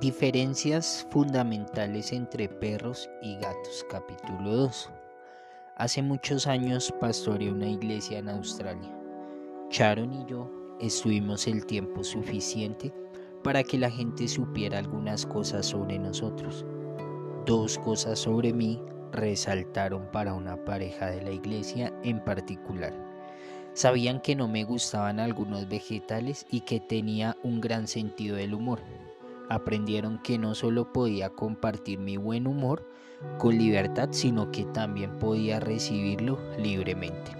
Diferencias 0.00 1.04
fundamentales 1.10 2.12
entre 2.12 2.48
perros 2.48 3.10
y 3.20 3.34
gatos, 3.34 3.84
capítulo 3.90 4.54
2. 4.54 4.90
Hace 5.74 6.02
muchos 6.02 6.46
años 6.46 6.94
pastoreé 7.00 7.50
una 7.50 7.68
iglesia 7.68 8.20
en 8.20 8.28
Australia. 8.28 8.96
Sharon 9.70 10.12
y 10.12 10.24
yo 10.26 10.48
estuvimos 10.78 11.48
el 11.48 11.66
tiempo 11.66 12.04
suficiente 12.04 12.94
para 13.42 13.64
que 13.64 13.76
la 13.76 13.90
gente 13.90 14.28
supiera 14.28 14.78
algunas 14.78 15.26
cosas 15.26 15.66
sobre 15.66 15.98
nosotros. 15.98 16.64
Dos 17.44 17.76
cosas 17.78 18.20
sobre 18.20 18.52
mí 18.52 18.80
resaltaron 19.10 20.08
para 20.12 20.32
una 20.32 20.64
pareja 20.64 21.10
de 21.10 21.22
la 21.22 21.32
iglesia 21.32 21.92
en 22.04 22.22
particular. 22.22 22.94
Sabían 23.74 24.20
que 24.20 24.36
no 24.36 24.46
me 24.46 24.62
gustaban 24.62 25.18
algunos 25.18 25.68
vegetales 25.68 26.46
y 26.52 26.60
que 26.60 26.78
tenía 26.78 27.36
un 27.42 27.60
gran 27.60 27.88
sentido 27.88 28.36
del 28.36 28.54
humor 28.54 28.78
aprendieron 29.48 30.18
que 30.18 30.38
no 30.38 30.54
solo 30.54 30.92
podía 30.92 31.30
compartir 31.30 31.98
mi 31.98 32.16
buen 32.16 32.46
humor 32.46 32.86
con 33.38 33.56
libertad, 33.58 34.08
sino 34.12 34.50
que 34.50 34.64
también 34.64 35.18
podía 35.18 35.60
recibirlo 35.60 36.38
libremente. 36.58 37.32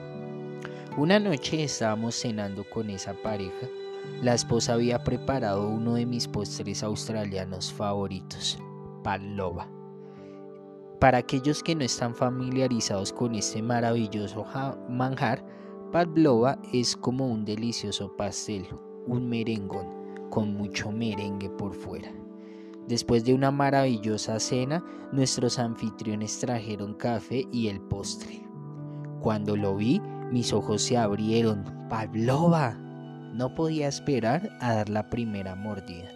Una 0.97 1.21
noche 1.21 1.63
estábamos 1.63 2.17
cenando 2.17 2.65
con 2.69 2.91
esa 2.91 3.15
pareja. 3.15 3.69
La 4.23 4.35
esposa 4.35 4.73
había 4.73 5.05
preparado 5.05 5.69
uno 5.69 5.95
de 5.95 6.07
mis 6.07 6.27
postres 6.27 6.83
australianos 6.83 7.73
favoritos, 7.73 8.59
pavlova. 9.05 9.69
Para 10.99 11.19
aquellos 11.19 11.63
que 11.63 11.77
no 11.77 11.85
están 11.85 12.17
familiarizados 12.17 13.13
con 13.13 13.37
este 13.37 13.63
maravilloso 13.63 14.45
manjar, 14.89 15.45
pavlova 15.93 16.59
es 16.73 16.97
como 16.97 17.29
un 17.29 17.45
delicioso 17.45 18.17
pastel, 18.17 18.67
un 19.07 19.29
merengón 19.29 19.98
con 20.31 20.55
mucho 20.55 20.91
merengue 20.91 21.51
por 21.51 21.75
fuera. 21.75 22.11
Después 22.89 23.25
de 23.25 23.35
una 23.35 23.51
maravillosa 23.51 24.41
cena, 24.41 24.83
nuestros 25.13 25.59
anfitriones 25.59 26.39
trajeron 26.39 26.95
café 26.95 27.47
y 27.53 27.69
el 27.69 27.81
postre. 27.81 28.43
Cuando 29.21 29.57
lo 29.57 29.77
vi, 29.77 30.01
mis 30.31 30.53
ojos 30.53 30.83
se 30.83 30.97
abrieron. 30.97 31.65
¡Pavlova! 31.89 32.73
No 33.35 33.55
podía 33.55 33.89
esperar 33.89 34.51
a 34.61 34.75
dar 34.75 34.89
la 34.89 35.11
primera 35.11 35.55
mordida. 35.55 36.11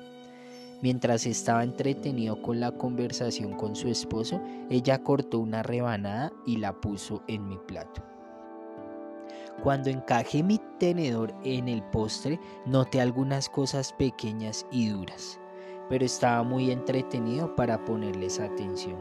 Mientras 0.82 1.26
estaba 1.26 1.62
entretenido 1.62 2.42
con 2.42 2.58
la 2.58 2.72
conversación 2.72 3.52
con 3.52 3.76
su 3.76 3.88
esposo, 3.88 4.40
ella 4.68 5.02
cortó 5.02 5.38
una 5.38 5.62
rebanada 5.62 6.32
y 6.46 6.56
la 6.56 6.80
puso 6.80 7.22
en 7.28 7.46
mi 7.48 7.58
plato. 7.58 8.11
Cuando 9.60 9.90
encajé 9.90 10.42
mi 10.42 10.60
tenedor 10.78 11.34
en 11.44 11.68
el 11.68 11.82
postre, 11.82 12.40
noté 12.66 13.00
algunas 13.00 13.48
cosas 13.48 13.92
pequeñas 13.92 14.66
y 14.72 14.88
duras, 14.88 15.38
pero 15.88 16.04
estaba 16.04 16.42
muy 16.42 16.70
entretenido 16.70 17.54
para 17.54 17.84
ponerles 17.84 18.40
atención. 18.40 18.96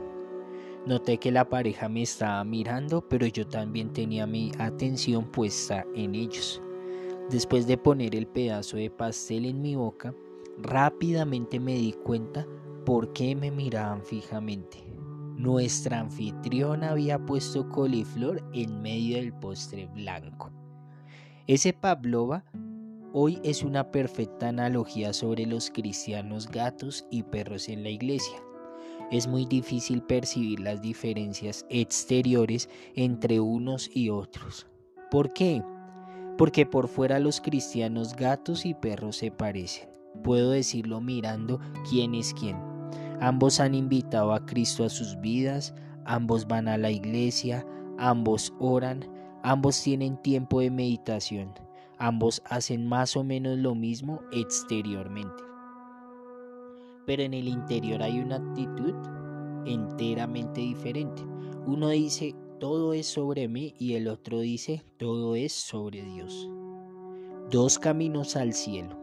Noté 0.85 1.17
que 1.17 1.31
la 1.31 1.47
pareja 1.47 1.87
me 1.89 2.01
estaba 2.01 2.43
mirando, 2.43 3.07
pero 3.07 3.27
yo 3.27 3.47
también 3.47 3.93
tenía 3.93 4.25
mi 4.25 4.51
atención 4.57 5.25
puesta 5.25 5.85
en 5.95 6.15
ellos. 6.15 6.61
Después 7.29 7.67
de 7.67 7.77
poner 7.77 8.15
el 8.15 8.27
pedazo 8.27 8.77
de 8.77 8.89
pastel 8.89 9.45
en 9.45 9.61
mi 9.61 9.75
boca, 9.75 10.13
rápidamente 10.57 11.59
me 11.59 11.75
di 11.75 11.93
cuenta 11.93 12.45
por 12.85 13.13
qué 13.13 13.35
me 13.35 13.51
miraban 13.51 14.03
fijamente. 14.03 14.90
Nuestra 15.41 15.99
anfitriona 15.99 16.91
había 16.91 17.17
puesto 17.17 17.67
coliflor 17.67 18.47
en 18.53 18.79
medio 18.79 19.15
del 19.17 19.33
postre 19.33 19.87
blanco. 19.87 20.51
Ese 21.47 21.73
Pavlova 21.73 22.45
hoy 23.11 23.39
es 23.43 23.63
una 23.63 23.89
perfecta 23.89 24.49
analogía 24.49 25.13
sobre 25.13 25.47
los 25.47 25.71
cristianos 25.71 26.47
gatos 26.47 27.07
y 27.09 27.23
perros 27.23 27.69
en 27.69 27.81
la 27.81 27.89
iglesia. 27.89 28.37
Es 29.09 29.25
muy 29.25 29.45
difícil 29.45 30.03
percibir 30.03 30.59
las 30.59 30.79
diferencias 30.79 31.65
exteriores 31.69 32.69
entre 32.93 33.39
unos 33.39 33.89
y 33.95 34.11
otros. 34.11 34.67
¿Por 35.09 35.33
qué? 35.33 35.63
Porque 36.37 36.67
por 36.67 36.87
fuera 36.87 37.17
los 37.17 37.41
cristianos 37.41 38.15
gatos 38.15 38.63
y 38.63 38.75
perros 38.75 39.15
se 39.15 39.31
parecen. 39.31 39.89
Puedo 40.23 40.51
decirlo 40.51 41.01
mirando 41.01 41.59
quién 41.89 42.13
es 42.13 42.31
quién. 42.35 42.70
Ambos 43.21 43.59
han 43.59 43.75
invitado 43.75 44.33
a 44.33 44.43
Cristo 44.47 44.83
a 44.83 44.89
sus 44.89 45.21
vidas, 45.21 45.75
ambos 46.05 46.47
van 46.47 46.67
a 46.67 46.75
la 46.79 46.89
iglesia, 46.89 47.63
ambos 47.99 48.51
oran, 48.59 49.07
ambos 49.43 49.79
tienen 49.79 50.19
tiempo 50.23 50.59
de 50.59 50.71
meditación, 50.71 51.53
ambos 51.99 52.41
hacen 52.45 52.87
más 52.87 53.15
o 53.15 53.23
menos 53.23 53.59
lo 53.59 53.75
mismo 53.75 54.21
exteriormente. 54.31 55.43
Pero 57.05 57.21
en 57.21 57.35
el 57.35 57.47
interior 57.47 58.01
hay 58.01 58.19
una 58.19 58.37
actitud 58.37 58.95
enteramente 59.67 60.61
diferente. 60.61 61.23
Uno 61.67 61.89
dice, 61.89 62.33
todo 62.59 62.93
es 62.93 63.05
sobre 63.05 63.47
mí 63.47 63.75
y 63.77 63.93
el 63.93 64.07
otro 64.07 64.39
dice, 64.39 64.83
todo 64.97 65.35
es 65.35 65.53
sobre 65.53 66.03
Dios. 66.03 66.49
Dos 67.51 67.77
caminos 67.77 68.35
al 68.35 68.53
cielo. 68.53 69.00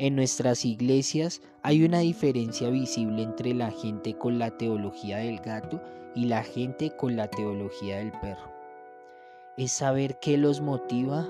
En 0.00 0.14
nuestras 0.14 0.64
iglesias 0.64 1.42
hay 1.64 1.82
una 1.82 1.98
diferencia 1.98 2.70
visible 2.70 3.20
entre 3.20 3.52
la 3.52 3.72
gente 3.72 4.16
con 4.16 4.38
la 4.38 4.56
teología 4.56 5.16
del 5.16 5.40
gato 5.40 5.82
y 6.14 6.26
la 6.26 6.44
gente 6.44 6.94
con 6.96 7.16
la 7.16 7.26
teología 7.28 7.96
del 7.98 8.12
perro. 8.12 8.48
Es 9.56 9.72
saber 9.72 10.20
qué 10.20 10.38
los 10.38 10.60
motiva 10.60 11.26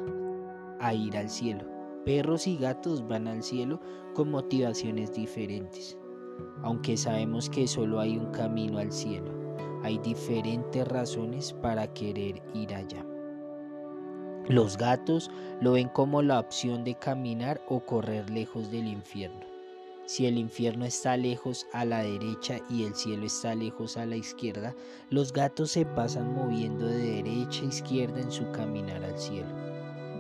a 0.81 0.93
ir 0.93 1.17
al 1.17 1.31
cielo. 1.31 1.65
Perros 2.05 2.47
y 2.47 2.59
gatos 2.59 3.09
van 3.09 3.27
al 3.27 3.43
cielo 3.43 3.81
con 4.15 4.31
motivaciones 4.31 5.15
diferentes. 5.15 5.97
Aunque 6.63 6.99
sabemos 6.99 7.49
que 7.49 7.67
solo 7.67 8.01
hay 8.01 8.19
un 8.19 8.31
camino 8.33 8.79
al 8.79 8.93
cielo, 8.93 9.33
hay 9.83 9.97
diferentes 10.01 10.87
razones 10.87 11.55
para 11.55 11.87
querer 11.95 12.43
ir 12.53 12.75
allá. 12.75 13.03
Los 14.49 14.79
gatos 14.79 15.31
lo 15.61 15.73
ven 15.73 15.91
como 15.91 16.23
la 16.23 16.41
opción 16.41 16.83
de 16.83 16.95
caminar 16.95 17.61
o 17.69 17.81
correr 17.81 18.31
lejos 18.31 18.71
del 18.71 18.87
infierno. 18.87 19.45
Si 20.07 20.25
el 20.25 20.39
infierno 20.39 20.87
está 20.87 21.19
lejos 21.19 21.67
a 21.75 21.85
la 21.85 22.03
derecha 22.03 22.59
y 22.71 22.85
el 22.85 22.95
cielo 22.95 23.27
está 23.27 23.55
lejos 23.55 23.99
a 23.99 24.07
la 24.07 24.17
izquierda, 24.17 24.75
los 25.11 25.35
gatos 25.35 25.73
se 25.73 25.85
pasan 25.85 26.33
moviendo 26.33 26.87
de 26.87 27.23
derecha 27.23 27.63
a 27.63 27.67
izquierda 27.67 28.21
en 28.23 28.33
su 28.33 28.51
caminar 28.53 29.05
al 29.05 29.19
cielo. 29.19 29.51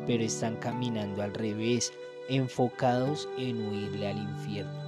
Pero 0.07 0.23
están 0.23 0.57
caminando 0.57 1.23
al 1.23 1.33
revés, 1.33 1.91
enfocados 2.29 3.31
en 3.39 3.67
huirle 3.67 4.09
al 4.09 4.19
infierno. 4.19 4.79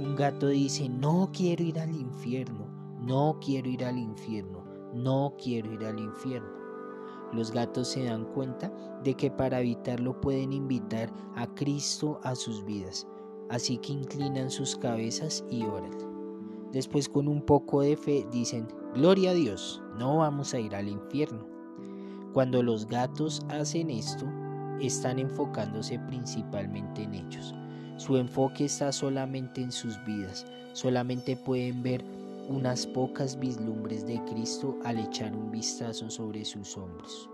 Un 0.00 0.16
gato 0.16 0.48
dice, 0.48 0.88
no 0.88 1.30
quiero 1.34 1.64
ir 1.64 1.78
al 1.78 1.94
infierno, 1.94 2.66
no 3.02 3.38
quiero 3.44 3.68
ir 3.68 3.84
al 3.84 3.98
infierno, 3.98 4.64
no 4.94 5.34
quiero 5.38 5.70
ir 5.74 5.84
al 5.84 5.98
infierno. 5.98 6.55
Los 7.32 7.52
gatos 7.52 7.88
se 7.88 8.04
dan 8.04 8.24
cuenta 8.24 8.72
de 9.02 9.14
que 9.14 9.30
para 9.30 9.60
evitarlo 9.60 10.20
pueden 10.20 10.52
invitar 10.52 11.12
a 11.34 11.46
Cristo 11.54 12.20
a 12.22 12.34
sus 12.34 12.64
vidas, 12.64 13.06
así 13.50 13.78
que 13.78 13.92
inclinan 13.92 14.50
sus 14.50 14.76
cabezas 14.76 15.44
y 15.50 15.64
oran. 15.64 15.90
Después 16.72 17.08
con 17.08 17.28
un 17.28 17.42
poco 17.42 17.82
de 17.82 17.96
fe 17.96 18.26
dicen, 18.30 18.68
Gloria 18.94 19.30
a 19.30 19.34
Dios, 19.34 19.82
no 19.98 20.18
vamos 20.18 20.54
a 20.54 20.58
ir 20.58 20.74
al 20.74 20.88
infierno. 20.88 21.46
Cuando 22.32 22.62
los 22.62 22.86
gatos 22.86 23.44
hacen 23.48 23.90
esto, 23.90 24.26
están 24.80 25.18
enfocándose 25.18 25.98
principalmente 25.98 27.02
en 27.02 27.14
ellos. 27.14 27.54
Su 27.96 28.16
enfoque 28.16 28.66
está 28.66 28.92
solamente 28.92 29.62
en 29.62 29.72
sus 29.72 30.02
vidas, 30.04 30.46
solamente 30.72 31.36
pueden 31.36 31.82
ver 31.82 32.04
unas 32.48 32.86
pocas 32.86 33.38
vislumbres 33.38 34.06
de 34.06 34.22
Cristo 34.24 34.76
al 34.84 34.98
echar 34.98 35.34
un 35.34 35.50
vistazo 35.50 36.10
sobre 36.10 36.44
sus 36.44 36.76
hombros. 36.76 37.28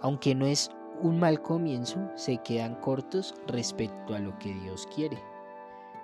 Aunque 0.00 0.34
no 0.34 0.46
es 0.46 0.70
un 1.00 1.18
mal 1.18 1.40
comienzo, 1.42 1.98
se 2.16 2.38
quedan 2.38 2.74
cortos 2.76 3.34
respecto 3.46 4.14
a 4.14 4.18
lo 4.18 4.38
que 4.38 4.52
Dios 4.54 4.86
quiere. 4.94 5.18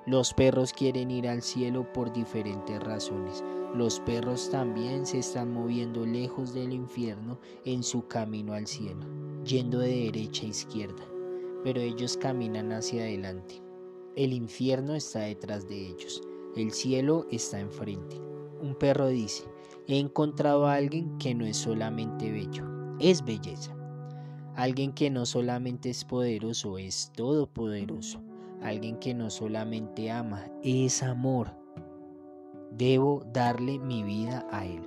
Los 0.06 0.32
perros 0.32 0.72
quieren 0.72 1.10
ir 1.10 1.28
al 1.28 1.42
cielo 1.42 1.92
por 1.92 2.12
diferentes 2.12 2.82
razones. 2.82 3.44
Los 3.74 4.00
perros 4.00 4.48
también 4.50 5.04
se 5.04 5.18
están 5.18 5.52
moviendo 5.52 6.06
lejos 6.06 6.54
del 6.54 6.72
infierno 6.72 7.38
en 7.66 7.82
su 7.82 8.06
camino 8.08 8.54
al 8.54 8.66
cielo, 8.66 9.04
yendo 9.44 9.80
de 9.80 10.04
derecha 10.04 10.46
a 10.46 10.48
izquierda, 10.48 11.04
pero 11.62 11.80
ellos 11.80 12.16
caminan 12.16 12.72
hacia 12.72 13.02
adelante. 13.02 13.60
El 14.16 14.32
infierno 14.32 14.94
está 14.94 15.20
detrás 15.20 15.68
de 15.68 15.88
ellos. 15.88 16.22
El 16.58 16.72
cielo 16.72 17.24
está 17.30 17.60
enfrente. 17.60 18.20
Un 18.60 18.74
perro 18.74 19.06
dice, 19.06 19.44
he 19.86 19.96
encontrado 20.00 20.66
a 20.66 20.74
alguien 20.74 21.16
que 21.18 21.32
no 21.32 21.46
es 21.46 21.56
solamente 21.56 22.32
bello, 22.32 22.64
es 22.98 23.24
belleza. 23.24 23.76
Alguien 24.56 24.92
que 24.92 25.08
no 25.08 25.24
solamente 25.24 25.88
es 25.88 26.04
poderoso, 26.04 26.76
es 26.76 27.12
todopoderoso. 27.14 28.20
Alguien 28.60 28.98
que 28.98 29.14
no 29.14 29.30
solamente 29.30 30.10
ama, 30.10 30.50
es 30.64 31.04
amor. 31.04 31.52
Debo 32.72 33.24
darle 33.32 33.78
mi 33.78 34.02
vida 34.02 34.44
a 34.50 34.66
él. 34.66 34.82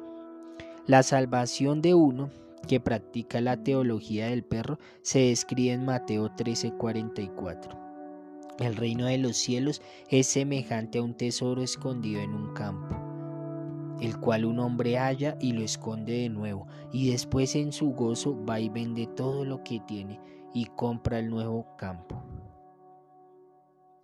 La 0.88 1.03
salvación 1.03 1.81
de 1.81 1.94
uno 1.94 2.31
que 2.67 2.81
practica 2.81 3.39
la 3.39 3.63
teología 3.63 4.27
del 4.27 4.44
perro 4.44 4.77
se 5.03 5.19
describe 5.19 5.71
en 5.71 5.85
Mateo 5.85 6.31
13:44. 6.35 7.90
El 8.62 8.75
reino 8.75 9.08
de 9.08 9.18
los 9.18 9.38
cielos 9.38 9.81
es 10.08 10.28
semejante 10.28 11.00
a 11.00 11.02
un 11.02 11.16
tesoro 11.16 11.63
escondido 11.63 12.22
en 12.22 12.36
un 12.36 12.54
campo, 12.54 12.96
el 14.00 14.19
cual 14.19 14.46
un 14.46 14.60
hombre 14.60 15.00
halla 15.00 15.36
y 15.42 15.54
lo 15.54 15.63
esconde 15.63 16.13
de 16.13 16.30
nuevo, 16.30 16.68
y 16.94 17.10
después 17.10 17.56
en 17.56 17.72
su 17.72 17.90
gozo 17.90 18.38
va 18.46 18.60
y 18.60 18.69
vende 18.69 19.08
todo 19.08 19.46
lo 19.46 19.63
que 19.63 19.80
tiene 19.80 20.19
y 20.54 20.66
compra 20.66 21.18
el 21.18 21.31
nuevo 21.31 21.75
campo. 21.75 22.22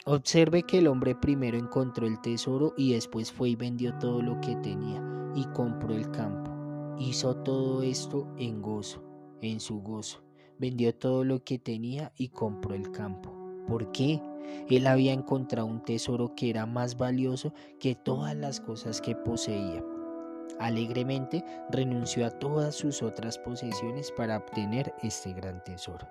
Observe 0.05 0.63
que 0.63 0.79
el 0.79 0.87
hombre 0.87 1.13
primero 1.13 1.55
encontró 1.55 2.07
el 2.07 2.19
tesoro 2.21 2.73
y 2.77 2.93
después 2.93 3.31
fue 3.31 3.49
y 3.49 3.55
vendió 3.55 3.93
todo 3.99 4.23
lo 4.23 4.41
que 4.41 4.55
tenía 4.55 5.03
y 5.35 5.45
compró 5.53 5.93
el 5.93 6.09
campo. 6.09 6.49
Hizo 6.97 7.35
todo 7.35 7.83
esto 7.83 8.27
en 8.39 8.63
gozo, 8.63 9.03
en 9.41 9.59
su 9.59 9.81
gozo. 9.81 10.23
Vendió 10.57 10.95
todo 10.95 11.23
lo 11.23 11.43
que 11.43 11.59
tenía 11.59 12.11
y 12.17 12.29
compró 12.29 12.73
el 12.73 12.89
campo. 12.89 13.31
¿Por 13.67 13.91
qué? 13.91 14.19
Él 14.69 14.87
había 14.87 15.13
encontrado 15.13 15.67
un 15.67 15.83
tesoro 15.83 16.33
que 16.35 16.49
era 16.49 16.65
más 16.65 16.97
valioso 16.97 17.53
que 17.79 17.95
todas 17.95 18.35
las 18.35 18.59
cosas 18.59 19.01
que 19.01 19.15
poseía. 19.15 19.83
Alegremente 20.59 21.43
renunció 21.69 22.25
a 22.25 22.31
todas 22.31 22.75
sus 22.75 23.03
otras 23.03 23.37
posesiones 23.37 24.11
para 24.11 24.37
obtener 24.37 24.93
este 25.03 25.33
gran 25.33 25.63
tesoro. 25.63 26.07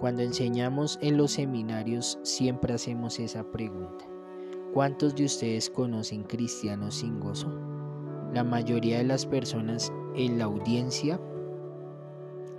Cuando 0.00 0.22
enseñamos 0.22 0.98
en 1.00 1.16
los 1.16 1.32
seminarios 1.32 2.18
siempre 2.22 2.74
hacemos 2.74 3.20
esa 3.20 3.44
pregunta. 3.44 4.04
¿Cuántos 4.72 5.14
de 5.14 5.26
ustedes 5.26 5.68
conocen 5.68 6.24
cristianos 6.24 6.96
sin 6.96 7.20
gozo? 7.20 7.52
La 8.32 8.42
mayoría 8.42 8.98
de 8.98 9.04
las 9.04 9.26
personas 9.26 9.92
en 10.16 10.38
la 10.38 10.46
audiencia 10.46 11.20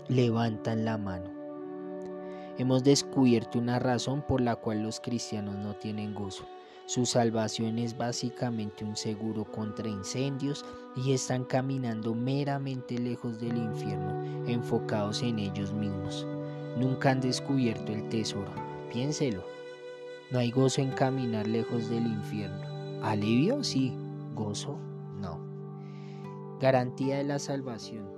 levantan 0.08 0.86
la 0.86 0.98
mano. 1.00 1.33
Hemos 2.58 2.84
descubierto 2.84 3.60
una 3.60 3.80
razón 3.80 4.22
por 4.22 4.42
la 4.42 4.56
cual 4.56 4.84
los 4.84 5.00
cristianos 5.00 5.56
no 5.56 5.76
tienen 5.76 6.14
gozo. 6.14 6.46
Su 6.86 7.06
salvación 7.06 7.80
es 7.80 7.98
básicamente 7.98 8.84
un 8.84 8.96
seguro 8.96 9.46
contra 9.46 9.88
incendios 9.88 10.66
y 10.96 11.14
están 11.14 11.46
caminando 11.46 12.14
meramente 12.14 12.98
lejos 12.98 13.40
del 13.40 13.58
infierno, 13.58 14.48
enfocados 14.48 15.24
en 15.24 15.40
ellos 15.40 15.74
mismos 15.74 16.28
nunca 16.78 17.12
han 17.12 17.22
descubierto 17.22 17.92
el 17.92 18.08
tesoro. 18.10 18.52
Piénselo. 18.92 19.44
No 20.32 20.40
hay 20.40 20.52
gozo 20.52 20.82
en 20.82 20.92
caminar 20.92 21.48
lejos 21.48 21.90
del 21.90 22.06
infierno. 22.06 23.04
Alivio, 23.04 23.64
sí. 23.64 23.96
Gozo, 24.34 24.80
no. 25.20 25.40
Garantía 26.60 27.18
de 27.18 27.24
la 27.24 27.40
salvación. 27.40 28.13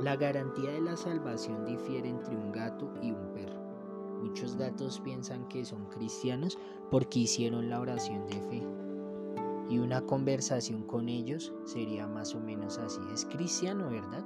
La 0.00 0.16
garantía 0.16 0.70
de 0.70 0.80
la 0.80 0.96
salvación 0.96 1.64
difiere 1.64 2.08
entre 2.08 2.36
un 2.36 2.52
gato 2.52 2.92
y 3.02 3.12
un 3.12 3.32
perro. 3.32 3.60
Muchos 4.22 4.56
gatos 4.56 5.00
piensan 5.00 5.46
que 5.48 5.64
son 5.64 5.86
cristianos 5.86 6.58
porque 6.90 7.20
hicieron 7.20 7.68
la 7.68 7.80
oración 7.80 8.26
de 8.26 8.40
fe. 8.42 8.66
Y 9.68 9.78
una 9.78 10.02
conversación 10.02 10.84
con 10.84 11.08
ellos 11.08 11.52
sería 11.64 12.06
más 12.06 12.34
o 12.34 12.40
menos 12.40 12.78
así. 12.78 13.00
Es 13.12 13.24
cristiano, 13.24 13.90
¿verdad? 13.90 14.24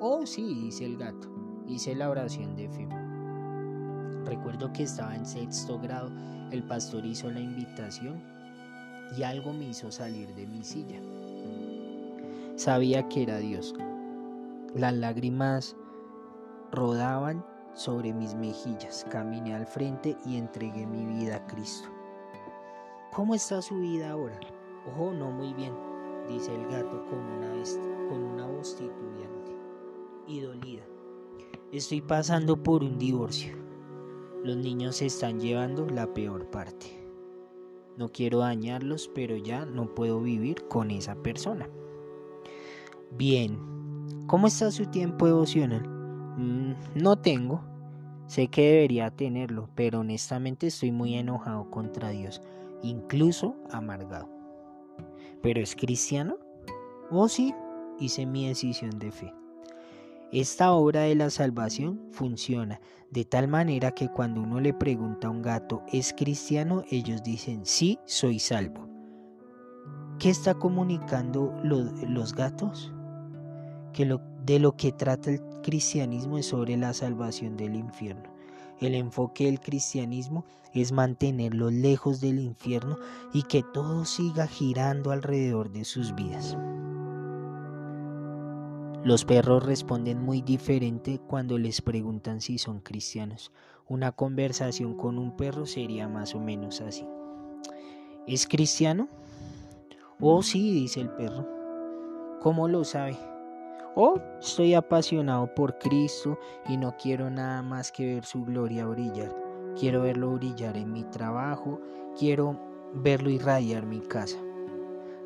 Oh, 0.00 0.24
sí, 0.26 0.54
dice 0.54 0.86
el 0.86 0.96
gato 0.96 1.28
hice 1.70 1.94
la 1.94 2.10
oración 2.10 2.56
de 2.56 2.68
fe. 2.68 2.88
Recuerdo 4.24 4.72
que 4.72 4.82
estaba 4.82 5.14
en 5.14 5.24
sexto 5.24 5.78
grado, 5.78 6.10
el 6.50 6.62
pastor 6.64 7.06
hizo 7.06 7.30
la 7.30 7.40
invitación 7.40 8.22
y 9.16 9.22
algo 9.22 9.52
me 9.52 9.68
hizo 9.68 9.90
salir 9.90 10.34
de 10.34 10.46
mi 10.46 10.62
silla. 10.64 11.00
Sabía 12.56 13.08
que 13.08 13.22
era 13.22 13.38
Dios. 13.38 13.74
Las 14.74 14.94
lágrimas 14.94 15.76
rodaban 16.70 17.44
sobre 17.74 18.12
mis 18.12 18.34
mejillas. 18.34 19.04
Caminé 19.10 19.54
al 19.54 19.66
frente 19.66 20.16
y 20.24 20.36
entregué 20.36 20.86
mi 20.86 21.04
vida 21.04 21.36
a 21.36 21.46
Cristo. 21.46 21.88
¿Cómo 23.12 23.34
está 23.34 23.60
su 23.62 23.80
vida 23.80 24.10
ahora? 24.10 24.38
Oh, 24.96 25.10
no 25.10 25.30
muy 25.30 25.52
bien, 25.54 25.74
dice 26.28 26.54
el 26.54 26.64
gato 26.68 27.04
con 27.06 27.18
una, 27.18 27.48
con 28.08 28.22
una 28.22 28.46
voz 28.46 28.76
titubeante 28.76 29.56
y 30.28 30.40
dolida. 30.40 30.82
Estoy 31.72 32.00
pasando 32.00 32.62
por 32.62 32.84
un 32.84 32.98
divorcio. 32.98 33.56
Los 34.44 34.56
niños 34.56 34.96
se 34.96 35.06
están 35.06 35.40
llevando 35.40 35.86
la 35.86 36.14
peor 36.14 36.46
parte. 36.46 37.00
No 37.96 38.08
quiero 38.08 38.38
dañarlos, 38.38 39.10
pero 39.14 39.36
ya 39.36 39.66
no 39.66 39.94
puedo 39.94 40.20
vivir 40.20 40.66
con 40.68 40.90
esa 40.90 41.16
persona. 41.16 41.68
Bien, 43.10 43.58
¿cómo 44.26 44.46
está 44.46 44.70
su 44.70 44.86
tiempo 44.86 45.26
devocional? 45.26 45.88
Mm, 46.36 46.74
no 46.94 47.16
tengo. 47.16 47.62
Sé 48.26 48.48
que 48.48 48.62
debería 48.62 49.10
tenerlo, 49.10 49.68
pero 49.74 50.00
honestamente 50.00 50.68
estoy 50.68 50.92
muy 50.92 51.14
enojado 51.14 51.68
contra 51.70 52.10
Dios, 52.10 52.40
incluso 52.82 53.56
amargado. 53.70 54.28
¿Pero 55.42 55.60
es 55.60 55.74
cristiano? 55.74 56.38
Oh 57.10 57.28
sí, 57.28 57.52
hice 57.98 58.26
mi 58.26 58.46
decisión 58.46 58.98
de 58.98 59.10
fe. 59.10 59.34
Esta 60.32 60.72
obra 60.72 61.02
de 61.02 61.16
la 61.16 61.28
salvación 61.28 62.00
funciona 62.12 62.80
de 63.10 63.24
tal 63.24 63.48
manera 63.48 63.90
que 63.90 64.08
cuando 64.08 64.40
uno 64.40 64.60
le 64.60 64.72
pregunta 64.72 65.26
a 65.26 65.30
un 65.30 65.42
gato, 65.42 65.82
¿es 65.92 66.14
cristiano? 66.16 66.84
Ellos 66.90 67.22
dicen, 67.24 67.66
sí, 67.66 67.98
soy 68.04 68.38
salvo. 68.38 68.88
¿Qué 70.20 70.30
está 70.30 70.54
comunicando 70.54 71.52
los 71.64 72.34
gatos? 72.34 72.92
Que 73.92 74.04
lo, 74.04 74.20
de 74.44 74.58
lo 74.58 74.76
que 74.76 74.92
trata 74.92 75.30
el 75.30 75.40
cristianismo 75.62 76.38
es 76.38 76.46
sobre 76.46 76.76
la 76.76 76.92
salvación 76.92 77.56
del 77.56 77.74
infierno. 77.74 78.30
El 78.80 78.94
enfoque 78.94 79.44
del 79.44 79.60
cristianismo 79.60 80.44
es 80.72 80.92
mantenerlo 80.92 81.70
lejos 81.70 82.20
del 82.20 82.38
infierno 82.38 82.96
y 83.32 83.42
que 83.42 83.62
todo 83.62 84.04
siga 84.04 84.46
girando 84.46 85.10
alrededor 85.10 85.70
de 85.70 85.84
sus 85.84 86.14
vidas. 86.14 86.56
Los 89.02 89.24
perros 89.24 89.64
responden 89.64 90.22
muy 90.22 90.42
diferente 90.42 91.20
cuando 91.26 91.56
les 91.56 91.80
preguntan 91.80 92.40
si 92.40 92.58
son 92.58 92.80
cristianos. 92.80 93.50
Una 93.88 94.12
conversación 94.12 94.94
con 94.94 95.18
un 95.18 95.36
perro 95.36 95.64
sería 95.64 96.06
más 96.06 96.34
o 96.34 96.40
menos 96.40 96.82
así. 96.82 97.06
¿Es 98.26 98.46
cristiano? 98.46 99.08
Oh, 100.20 100.42
sí, 100.42 100.72
dice 100.72 101.00
el 101.00 101.08
perro. 101.10 101.48
¿Cómo 102.40 102.68
lo 102.68 102.84
sabe? 102.84 103.16
Oh, 103.96 104.20
estoy 104.40 104.74
apasionado 104.74 105.52
por 105.54 105.78
Cristo 105.78 106.38
y 106.68 106.76
no 106.76 106.96
quiero 106.96 107.30
nada 107.30 107.62
más 107.62 107.90
que 107.90 108.14
ver 108.14 108.24
su 108.24 108.44
gloria 108.44 108.86
brillar. 108.86 109.34
Quiero 109.78 110.02
verlo 110.02 110.32
brillar 110.32 110.76
en 110.76 110.92
mi 110.92 111.04
trabajo, 111.04 111.80
quiero 112.18 112.58
verlo 112.94 113.30
irradiar 113.30 113.86
mi 113.86 114.00
casa, 114.00 114.38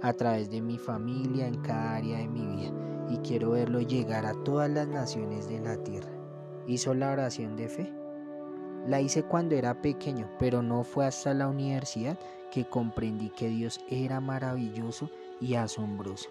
a 0.03 0.13
través 0.13 0.51
de 0.51 0.61
mi 0.61 0.79
familia, 0.79 1.47
en 1.47 1.61
cada 1.63 1.97
área 1.97 2.19
de 2.19 2.29
mi 2.29 2.47
vida 2.47 2.73
y 3.09 3.19
quiero 3.19 3.51
verlo 3.51 3.81
llegar 3.81 4.27
a 4.27 4.35
todas 4.45 4.71
las 4.71 4.89
naciones 4.89 5.49
de 5.49 5.61
la 5.61 5.77
tierra. 5.83 6.11
¿Hizo 6.67 6.95
la 6.95 7.13
oración 7.13 7.57
de 7.57 7.69
fe? 7.69 7.93
La 8.87 9.01
hice 9.01 9.23
cuando 9.23 9.55
era 9.55 9.81
pequeño, 9.81 10.29
pero 10.39 10.63
no 10.63 10.85
fue 10.85 11.07
hasta 11.07 11.35
la 11.35 11.49
universidad 11.49 12.19
que 12.51 12.65
comprendí 12.65 13.31
que 13.31 13.49
Dios 13.49 13.81
era 13.89 14.21
maravilloso 14.21 15.11
y 15.41 15.55
asombroso, 15.55 16.31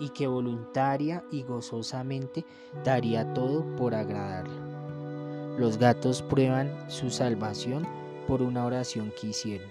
y 0.00 0.08
que 0.08 0.26
voluntaria 0.26 1.24
y 1.30 1.44
gozosamente 1.44 2.44
daría 2.84 3.32
todo 3.34 3.64
por 3.76 3.94
agradarlo. 3.94 5.58
Los 5.58 5.78
gatos 5.78 6.22
prueban 6.22 6.90
su 6.90 7.10
salvación 7.10 7.86
por 8.26 8.42
una 8.42 8.64
oración 8.64 9.12
que 9.20 9.28
hicieron, 9.28 9.68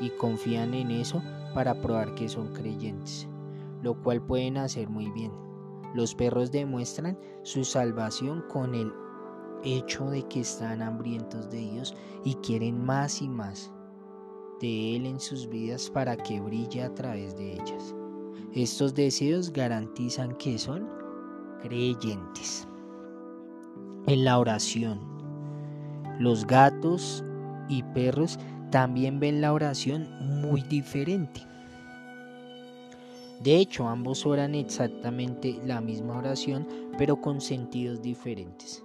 y 0.00 0.10
confían 0.10 0.74
en 0.74 0.90
eso 0.90 1.22
para 1.54 1.80
probar 1.80 2.14
que 2.14 2.28
son 2.28 2.52
creyentes 2.52 3.28
lo 3.84 4.02
cual 4.02 4.22
pueden 4.22 4.56
hacer 4.56 4.88
muy 4.88 5.10
bien. 5.10 5.30
Los 5.94 6.14
perros 6.14 6.50
demuestran 6.50 7.18
su 7.42 7.64
salvación 7.64 8.42
con 8.48 8.74
el 8.74 8.92
hecho 9.62 10.10
de 10.10 10.22
que 10.22 10.40
están 10.40 10.82
hambrientos 10.82 11.50
de 11.50 11.58
Dios 11.58 11.94
y 12.24 12.34
quieren 12.36 12.82
más 12.82 13.22
y 13.22 13.28
más 13.28 13.70
de 14.60 14.96
Él 14.96 15.06
en 15.06 15.20
sus 15.20 15.48
vidas 15.48 15.90
para 15.90 16.16
que 16.16 16.40
brille 16.40 16.82
a 16.82 16.94
través 16.94 17.36
de 17.36 17.52
ellas. 17.52 17.94
Estos 18.54 18.94
deseos 18.94 19.52
garantizan 19.52 20.36
que 20.36 20.58
son 20.58 20.88
creyentes. 21.60 22.68
En 24.06 24.24
la 24.24 24.38
oración, 24.38 25.00
los 26.20 26.46
gatos 26.46 27.24
y 27.68 27.82
perros 27.82 28.38
también 28.70 29.18
ven 29.18 29.40
la 29.40 29.52
oración 29.52 30.08
muy 30.40 30.62
diferente. 30.62 31.40
De 33.40 33.56
hecho, 33.56 33.88
ambos 33.88 34.24
oran 34.24 34.54
exactamente 34.54 35.58
la 35.64 35.80
misma 35.80 36.18
oración, 36.18 36.68
pero 36.96 37.20
con 37.20 37.40
sentidos 37.40 38.02
diferentes. 38.02 38.84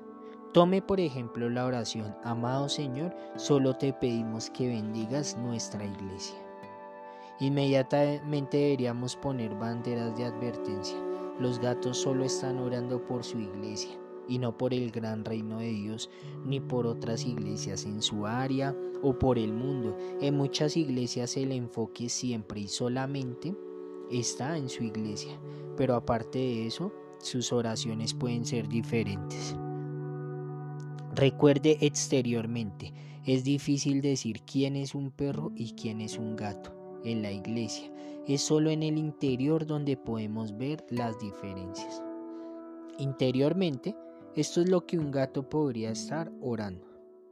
Tome 0.52 0.82
por 0.82 1.00
ejemplo 1.00 1.48
la 1.48 1.66
oración, 1.68 2.16
amado 2.24 2.70
Señor, 2.70 3.16
solo 3.36 3.76
te 3.76 3.94
pedimos 3.94 4.50
que 4.50 4.68
bendigas 4.68 5.38
nuestra 5.38 5.86
iglesia. 5.86 6.49
Inmediatamente 7.42 8.58
deberíamos 8.58 9.16
poner 9.16 9.56
banderas 9.56 10.16
de 10.18 10.26
advertencia. 10.26 10.98
Los 11.40 11.58
gatos 11.60 11.98
solo 11.98 12.26
están 12.26 12.60
orando 12.60 13.02
por 13.06 13.24
su 13.24 13.40
iglesia 13.40 13.92
y 14.28 14.40
no 14.40 14.58
por 14.58 14.74
el 14.74 14.92
gran 14.92 15.24
reino 15.24 15.60
de 15.60 15.70
Dios, 15.70 16.10
ni 16.46 16.60
por 16.60 16.86
otras 16.86 17.26
iglesias 17.26 17.86
en 17.86 18.02
su 18.02 18.28
área 18.28 18.76
o 19.02 19.18
por 19.18 19.40
el 19.40 19.54
mundo. 19.54 19.96
En 20.20 20.36
muchas 20.36 20.76
iglesias 20.76 21.38
el 21.38 21.54
enfoque 21.54 22.10
siempre 22.10 22.60
y 22.60 22.68
solamente 22.68 23.56
está 24.12 24.58
en 24.58 24.68
su 24.68 24.84
iglesia, 24.84 25.40
pero 25.78 25.96
aparte 25.96 26.40
de 26.40 26.68
eso, 26.68 26.92
sus 27.20 27.54
oraciones 27.54 28.14
pueden 28.14 28.46
ser 28.46 28.68
diferentes. 28.68 29.56
Recuerde 31.16 31.78
exteriormente, 31.80 32.94
es 33.26 33.46
difícil 33.46 34.02
decir 34.02 34.42
quién 34.42 34.76
es 34.76 34.94
un 34.94 35.10
perro 35.10 35.54
y 35.56 35.72
quién 35.72 36.02
es 36.02 36.18
un 36.18 36.36
gato 36.36 36.79
en 37.04 37.22
la 37.22 37.32
iglesia. 37.32 37.92
Es 38.28 38.42
solo 38.42 38.70
en 38.70 38.84
el 38.84 38.98
interior 38.98 39.66
donde 39.66 39.98
podemos 39.98 40.58
ver 40.58 40.86
las 40.90 41.20
diferencias. 41.20 42.04
Interiormente, 42.98 43.96
esto 44.36 44.62
es 44.62 44.70
lo 44.70 44.86
que 44.86 45.00
un 45.00 45.12
gato 45.12 45.50
podría 45.50 45.92
estar 45.92 46.32
orando. 46.42 46.86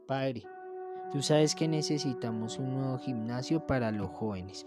Padre, 0.06 0.44
tú 1.12 1.22
sabes 1.22 1.54
que 1.54 1.68
necesitamos 1.68 2.58
un 2.58 2.74
nuevo 2.74 2.98
gimnasio 2.98 3.66
para 3.66 3.90
los 3.90 4.08
jóvenes 4.08 4.66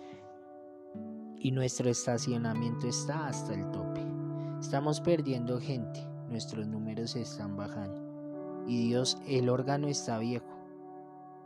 y 1.40 1.52
nuestro 1.52 1.90
estacionamiento 1.90 2.88
está 2.88 3.28
hasta 3.28 3.54
el 3.54 3.70
tope. 3.72 4.02
Estamos 4.60 5.02
perdiendo 5.02 5.60
gente, 5.60 6.08
nuestros 6.30 6.68
números 6.68 7.16
están 7.16 7.58
bajando. 7.58 8.00
Y 8.68 8.88
Dios, 8.88 9.18
el 9.28 9.50
órgano 9.50 9.88
está 9.88 10.20
viejo. 10.20 10.46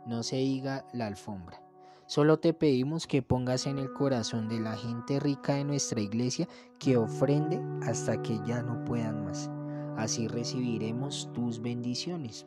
No 0.04 0.22
se 0.22 0.36
diga 0.36 0.84
la 0.92 1.06
alfombra. 1.06 1.65
Solo 2.06 2.38
te 2.38 2.54
pedimos 2.54 3.08
que 3.08 3.20
pongas 3.20 3.66
en 3.66 3.78
el 3.78 3.92
corazón 3.92 4.48
de 4.48 4.60
la 4.60 4.76
gente 4.76 5.18
rica 5.18 5.54
de 5.54 5.64
nuestra 5.64 6.00
iglesia 6.00 6.48
que 6.78 6.96
ofrende 6.96 7.60
hasta 7.82 8.22
que 8.22 8.38
ya 8.46 8.62
no 8.62 8.84
puedan 8.84 9.24
más. 9.24 9.50
Así 9.96 10.28
recibiremos 10.28 11.28
tus 11.32 11.60
bendiciones. 11.60 12.46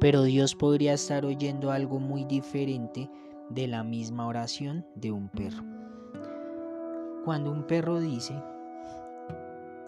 Pero 0.00 0.24
Dios 0.24 0.56
podría 0.56 0.94
estar 0.94 1.24
oyendo 1.24 1.70
algo 1.70 2.00
muy 2.00 2.24
diferente 2.24 3.08
de 3.50 3.68
la 3.68 3.84
misma 3.84 4.26
oración 4.26 4.84
de 4.96 5.12
un 5.12 5.28
perro. 5.28 5.62
Cuando 7.24 7.52
un 7.52 7.64
perro 7.66 8.00
dice, 8.00 8.34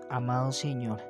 Amado 0.08 0.52
Señor, 0.52 1.02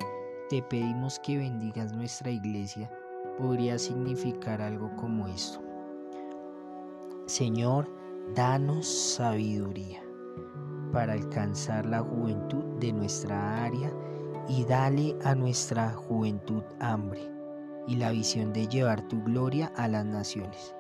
te 0.49 0.63
pedimos 0.63 1.19
que 1.19 1.37
bendigas 1.37 1.93
nuestra 1.93 2.31
iglesia, 2.31 2.91
podría 3.39 3.79
significar 3.79 4.61
algo 4.61 4.95
como 4.97 5.29
esto. 5.29 5.61
Señor, 7.27 7.89
danos 8.35 8.87
sabiduría 8.87 10.03
para 10.93 11.13
alcanzar 11.13 11.87
la 11.87 12.01
juventud 12.01 12.65
de 12.81 12.93
nuestra 12.93 13.65
área 13.65 13.93
y 14.49 14.65
dale 14.65 15.17
a 15.25 15.35
nuestra 15.35 15.91
juventud 15.91 16.63
hambre 16.81 17.31
y 17.87 17.97
la 17.97 18.11
visión 18.11 18.53
de 18.53 18.67
llevar 18.69 19.07
tu 19.09 19.23
gloria 19.23 19.73
a 19.77 19.89
las 19.89 20.05
naciones. 20.05 20.75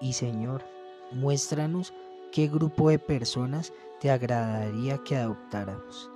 Y 0.00 0.12
Señor, 0.12 0.62
Muéstranos 1.10 1.94
qué 2.32 2.48
grupo 2.48 2.90
de 2.90 2.98
personas 2.98 3.72
te 3.98 4.10
agradaría 4.10 4.98
que 4.98 5.16
adoptáramos. 5.16 6.10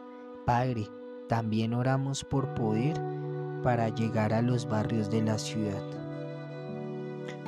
Padre, 0.45 0.87
también 1.33 1.73
oramos 1.73 2.25
por 2.25 2.53
poder 2.53 3.01
para 3.63 3.89
llegar 3.89 4.35
a 4.35 4.43
los 4.43 4.69
barrios 4.69 5.09
de 5.09 5.23
la 5.23 5.39
ciudad. 5.39 5.83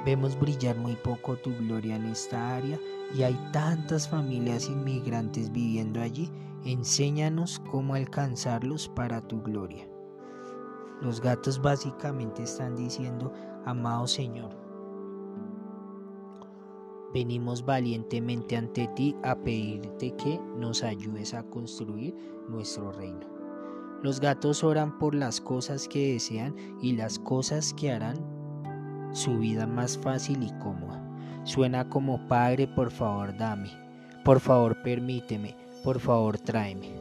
Vemos 0.07 0.41
brillar 0.41 0.75
muy 0.79 0.97
poco 0.97 1.37
tu 1.37 1.55
gloria 1.55 1.97
en 1.97 2.07
esta 2.07 2.57
área 2.57 2.81
y 3.15 3.25
hay 3.25 3.39
tantas 3.53 4.09
familias 4.09 4.71
inmigrantes 4.71 5.53
viviendo 5.53 6.01
allí. 6.01 6.31
Enséñanos 6.65 7.61
cómo 7.71 7.95
alcanzarlos 7.95 8.89
para 8.89 9.21
tu 9.21 9.43
gloria. 9.43 9.87
Los 11.03 11.21
gatos 11.21 11.61
básicamente 11.61 12.45
están 12.45 12.77
diciendo, 12.77 13.35
amado 13.67 14.07
Señor, 14.07 14.57
Venimos 17.13 17.65
valientemente 17.65 18.57
ante 18.57 18.89
ti 18.97 19.15
a 19.23 19.37
pedirte 19.37 20.17
que 20.17 20.41
nos 20.57 20.83
ayudes 20.83 21.33
a 21.35 21.45
construir 21.45 22.13
nuestro 22.49 22.91
reino. 22.91 23.34
Los 24.05 24.21
gatos 24.21 24.63
oran 24.63 24.99
por 24.99 25.17
las 25.17 25.41
cosas 25.41 25.89
que 25.89 26.13
desean 26.13 26.55
y 26.81 26.93
las 26.93 27.19
cosas 27.19 27.75
que 27.75 27.91
harán 27.91 28.15
su 29.13 29.39
vida 29.39 29.67
más 29.67 29.99
fácil 29.99 30.43
y 30.45 30.51
cómoda. 30.63 31.03
Suena 31.43 31.89
como 31.89 32.29
Padre, 32.29 32.69
por 32.69 32.93
favor 32.93 33.37
dame, 33.37 33.71
por 34.25 34.39
favor 34.39 34.81
permíteme, 34.83 35.57
por 35.83 35.99
favor 35.99 36.39
tráeme. 36.39 36.93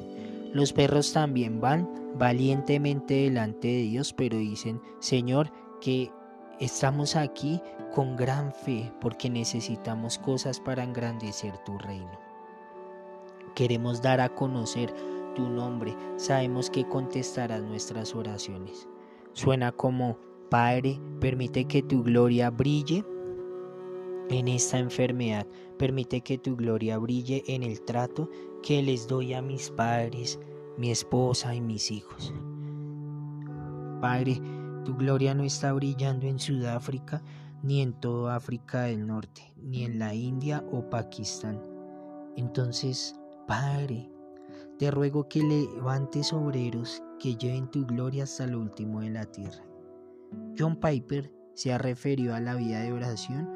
Los 0.53 0.73
perros 0.73 1.13
también 1.13 1.61
van 1.61 1.87
valientemente 2.17 3.13
delante 3.13 3.67
de 3.67 3.83
Dios, 3.83 4.13
pero 4.13 4.37
dicen, 4.37 4.81
Señor, 4.99 5.51
que 5.81 6.11
Estamos 6.59 7.15
aquí 7.15 7.59
con 7.93 8.15
gran 8.15 8.53
fe 8.53 8.91
porque 9.01 9.29
necesitamos 9.29 10.19
cosas 10.19 10.59
para 10.59 10.83
engrandecer 10.83 11.57
tu 11.65 11.77
reino. 11.79 12.11
Queremos 13.55 14.01
dar 14.01 14.21
a 14.21 14.29
conocer 14.29 14.93
tu 15.33 15.49
nombre. 15.49 15.95
Sabemos 16.17 16.69
que 16.69 16.87
contestarás 16.87 17.61
nuestras 17.63 18.15
oraciones. 18.15 18.87
Suena 19.33 19.71
como, 19.71 20.17
Padre, 20.49 20.99
permite 21.19 21.65
que 21.65 21.81
tu 21.81 22.03
gloria 22.03 22.49
brille 22.49 23.03
en 24.29 24.47
esta 24.47 24.77
enfermedad. 24.77 25.47
Permite 25.77 26.21
que 26.21 26.37
tu 26.37 26.55
gloria 26.55 26.97
brille 26.97 27.43
en 27.47 27.63
el 27.63 27.81
trato 27.81 28.29
que 28.61 28.81
les 28.81 29.07
doy 29.07 29.33
a 29.33 29.41
mis 29.41 29.69
padres, 29.71 30.39
mi 30.77 30.91
esposa 30.91 31.55
y 31.55 31.61
mis 31.61 31.91
hijos. 31.91 32.33
Padre, 34.01 34.39
tu 34.85 34.95
gloria 34.95 35.33
no 35.33 35.43
está 35.43 35.73
brillando 35.73 36.27
en 36.27 36.39
Sudáfrica, 36.39 37.23
ni 37.63 37.81
en 37.81 37.93
todo 37.93 38.29
África 38.29 38.83
del 38.83 39.07
Norte, 39.07 39.53
ni 39.61 39.83
en 39.85 39.97
la 39.97 40.13
India 40.13 40.63
o 40.71 40.89
Pakistán. 40.89 41.61
Entonces, 42.35 43.15
Padre, 43.47 44.09
te 44.77 44.91
ruego 44.91 45.27
que 45.27 45.43
levantes 45.43 46.33
obreros 46.33 47.03
que 47.19 47.35
lleven 47.35 47.69
tu 47.69 47.85
gloria 47.85 48.23
hasta 48.23 48.47
lo 48.47 48.59
último 48.59 49.01
de 49.01 49.11
la 49.11 49.25
tierra. 49.25 49.63
John 50.57 50.79
Piper 50.79 51.31
se 51.53 51.71
ha 51.73 51.77
referido 51.77 52.33
a 52.33 52.39
la 52.39 52.55
vida 52.55 52.81
de 52.81 52.91
oración 52.91 53.49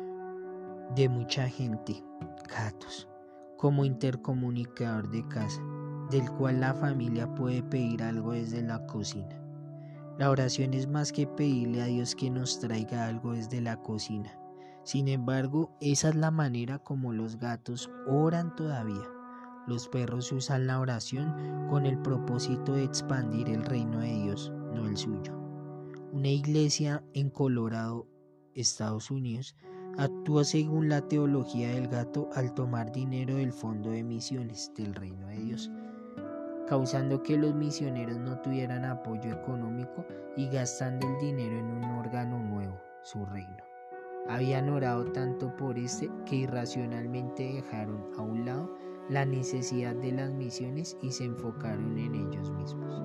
de 0.96 1.10
mucha 1.10 1.50
gente, 1.50 2.04
gatos, 2.48 3.10
como 3.58 3.84
intercomunicador 3.84 5.10
de 5.10 5.28
casa, 5.28 5.62
del 6.12 6.30
cual 6.32 6.62
la 6.62 6.74
familia 6.74 7.34
puede 7.36 7.64
pedir 7.64 8.04
algo 8.04 8.32
desde 8.32 8.62
la 8.62 8.86
cocina. 8.86 9.42
La 10.18 10.32
oración 10.32 10.74
es 10.74 10.88
más 10.88 11.12
que 11.12 11.28
pedirle 11.28 11.82
a 11.82 11.86
Dios 11.86 12.16
que 12.16 12.30
nos 12.30 12.60
traiga 12.60 13.08
algo 13.08 13.34
desde 13.34 13.62
la 13.62 13.78
cocina. 13.78 14.32
Sin 14.84 15.08
embargo, 15.10 15.76
esa 15.82 16.10
es 16.10 16.16
la 16.16 16.32
manera 16.32 16.80
como 16.80 17.12
los 17.12 17.38
gatos 17.38 17.92
oran 18.08 18.56
todavía. 18.56 19.17
Los 19.68 19.88
perros 19.90 20.32
usan 20.32 20.66
la 20.66 20.80
oración 20.80 21.68
con 21.70 21.86
el 21.86 22.00
propósito 22.00 22.74
de 22.74 22.86
expandir 22.86 23.50
el 23.50 23.64
reino 23.64 24.00
de 24.00 24.14
Dios, 24.14 24.52
no 24.74 24.88
el 24.88 24.98
suyo. 24.98 25.38
Una 26.12 26.30
iglesia 26.30 27.04
en 27.14 27.30
Colorado, 27.30 28.08
Estados 28.56 29.12
Unidos, 29.12 29.56
actúa 29.98 30.44
según 30.46 30.90
la 30.90 31.02
teología 31.02 31.70
del 31.70 31.88
gato 31.88 32.30
al 32.34 32.54
tomar 32.54 32.92
dinero 32.92 33.36
del 33.36 33.52
fondo 33.52 33.92
de 33.92 34.04
misiones 34.04 34.72
del 34.76 34.96
reino 34.96 35.28
de 35.28 35.38
Dios 35.38 35.72
causando 36.68 37.24
que 37.24 37.38
los 37.38 37.56
misioneros 37.56 38.18
no 38.18 38.38
tuvieran 38.40 38.86
apoyo 38.86 39.32
económico 39.32 40.06
y 40.36 40.48
gastando 40.50 41.08
el 41.08 41.18
dinero 41.18 41.58
en 41.58 41.66
un 41.66 41.84
órgano 41.98 42.40
nuevo, 42.40 42.80
su 43.04 43.26
reino. 43.26 43.64
Habían 44.28 44.70
orado 44.70 45.06
tanto 45.14 45.56
por 45.56 45.78
este 45.78 46.12
que 46.26 46.36
irracionalmente 46.36 47.54
dejaron 47.54 48.06
a 48.18 48.22
un 48.22 48.46
lado 48.46 48.76
la 49.10 49.26
necesidad 49.26 49.96
de 49.96 50.12
las 50.12 50.32
misiones 50.32 50.98
y 51.02 51.12
se 51.12 51.26
enfocaron 51.26 51.98
en 51.98 52.16
ellos 52.16 52.52
mismos. 52.52 53.02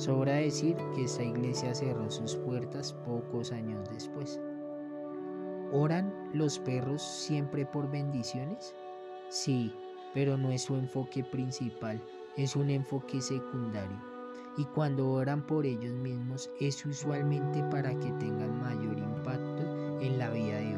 Sobra 0.00 0.34
decir 0.34 0.76
que 0.94 1.04
esta 1.04 1.22
iglesia 1.22 1.74
cerró 1.74 2.10
sus 2.10 2.36
puertas 2.36 2.92
pocos 3.04 3.52
años 3.52 3.88
después. 3.90 4.40
¿Oran 5.72 6.12
los 6.32 6.58
perros 6.58 7.02
siempre 7.02 7.66
por 7.66 7.90
bendiciones? 7.90 8.74
Sí, 9.28 9.72
pero 10.14 10.38
no 10.38 10.50
es 10.50 10.62
su 10.62 10.76
enfoque 10.76 11.22
principal 11.24 12.00
es 12.38 12.54
un 12.54 12.70
enfoque 12.70 13.20
secundario 13.20 14.00
y 14.56 14.64
cuando 14.66 15.10
oran 15.10 15.44
por 15.44 15.66
ellos 15.66 15.94
mismos 15.94 16.48
es 16.60 16.86
usualmente 16.86 17.64
para 17.64 17.90
que 17.98 18.12
tengan 18.12 18.60
mayor 18.60 18.96
impacto 18.96 20.00
en 20.00 20.18
la 20.18 20.30
vida 20.30 20.58
de. 20.58 20.77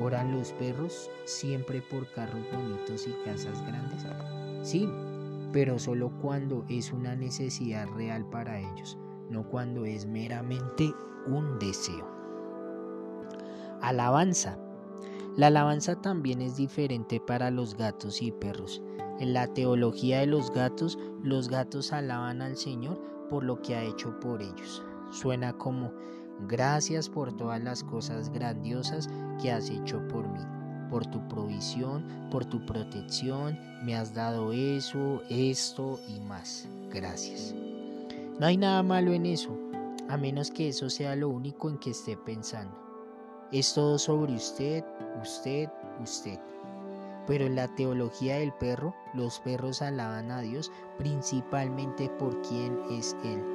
¿Oran 0.00 0.36
los 0.36 0.52
perros 0.52 1.10
siempre 1.24 1.80
por 1.82 2.10
carros 2.12 2.44
bonitos 2.52 3.06
y 3.06 3.12
casas 3.24 3.64
grandes? 3.66 4.04
Sí, 4.62 4.88
pero 5.52 5.78
solo 5.78 6.10
cuando 6.20 6.64
es 6.68 6.92
una 6.92 7.14
necesidad 7.14 7.86
real 7.94 8.28
para 8.28 8.58
ellos, 8.58 8.98
no 9.30 9.48
cuando 9.48 9.84
es 9.84 10.06
meramente 10.06 10.92
un 11.26 11.58
deseo. 11.58 12.08
Alabanza. 13.80 14.58
La 15.36 15.48
alabanza 15.48 16.00
también 16.00 16.40
es 16.40 16.56
diferente 16.56 17.20
para 17.20 17.50
los 17.50 17.76
gatos 17.76 18.22
y 18.22 18.32
perros. 18.32 18.82
En 19.20 19.32
la 19.32 19.46
teología 19.46 20.20
de 20.20 20.26
los 20.26 20.50
gatos, 20.50 20.98
los 21.22 21.48
gatos 21.48 21.92
alaban 21.92 22.42
al 22.42 22.56
Señor 22.56 23.00
por 23.30 23.44
lo 23.44 23.60
que 23.62 23.74
ha 23.76 23.84
hecho 23.84 24.18
por 24.20 24.42
ellos. 24.42 24.82
Suena 25.10 25.52
como, 25.52 25.92
gracias 26.40 27.08
por 27.08 27.32
todas 27.36 27.62
las 27.62 27.82
cosas 27.82 28.30
grandiosas 28.30 29.08
que 29.40 29.50
has 29.50 29.70
hecho 29.70 30.06
por 30.08 30.26
mí, 30.28 30.40
por 30.90 31.06
tu 31.06 31.26
provisión, 31.28 32.04
por 32.30 32.44
tu 32.44 32.64
protección, 32.66 33.58
me 33.84 33.96
has 33.96 34.14
dado 34.14 34.52
eso, 34.52 35.22
esto 35.28 35.98
y 36.08 36.20
más. 36.20 36.68
Gracias. 36.90 37.54
No 38.38 38.46
hay 38.46 38.56
nada 38.56 38.82
malo 38.82 39.12
en 39.12 39.26
eso, 39.26 39.56
a 40.08 40.16
menos 40.16 40.50
que 40.50 40.68
eso 40.68 40.90
sea 40.90 41.16
lo 41.16 41.28
único 41.28 41.68
en 41.68 41.78
que 41.78 41.90
esté 41.90 42.16
pensando. 42.16 42.76
Es 43.52 43.74
todo 43.74 43.98
sobre 43.98 44.34
usted, 44.34 44.84
usted, 45.22 45.68
usted. 46.02 46.38
Pero 47.26 47.46
en 47.46 47.54
la 47.56 47.68
teología 47.74 48.36
del 48.36 48.52
perro, 48.54 48.94
los 49.14 49.38
perros 49.40 49.80
alaban 49.80 50.30
a 50.30 50.40
Dios 50.40 50.70
principalmente 50.98 52.08
por 52.18 52.40
quién 52.42 52.78
es 52.90 53.16
Él. 53.24 53.53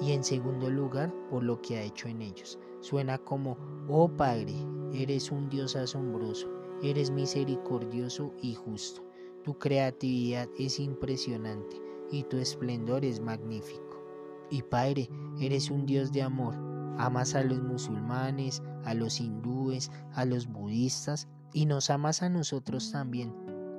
Y 0.00 0.12
en 0.12 0.24
segundo 0.24 0.68
lugar, 0.70 1.14
por 1.30 1.42
lo 1.42 1.60
que 1.60 1.76
ha 1.76 1.82
hecho 1.82 2.08
en 2.08 2.22
ellos. 2.22 2.58
Suena 2.80 3.18
como, 3.18 3.56
oh 3.88 4.08
Padre, 4.08 4.54
eres 4.92 5.30
un 5.30 5.48
Dios 5.48 5.76
asombroso, 5.76 6.48
eres 6.82 7.10
misericordioso 7.10 8.32
y 8.42 8.54
justo. 8.54 9.02
Tu 9.44 9.58
creatividad 9.58 10.48
es 10.58 10.80
impresionante 10.80 11.80
y 12.10 12.24
tu 12.24 12.36
esplendor 12.38 13.04
es 13.04 13.20
magnífico. 13.20 14.04
Y 14.50 14.62
Padre, 14.62 15.08
eres 15.40 15.70
un 15.70 15.86
Dios 15.86 16.12
de 16.12 16.22
amor. 16.22 16.54
Amas 16.96 17.34
a 17.34 17.42
los 17.42 17.60
musulmanes, 17.62 18.62
a 18.84 18.94
los 18.94 19.20
hindúes, 19.20 19.90
a 20.12 20.24
los 20.24 20.46
budistas 20.46 21.28
y 21.52 21.66
nos 21.66 21.90
amas 21.90 22.22
a 22.22 22.28
nosotros 22.28 22.92
también. 22.92 23.34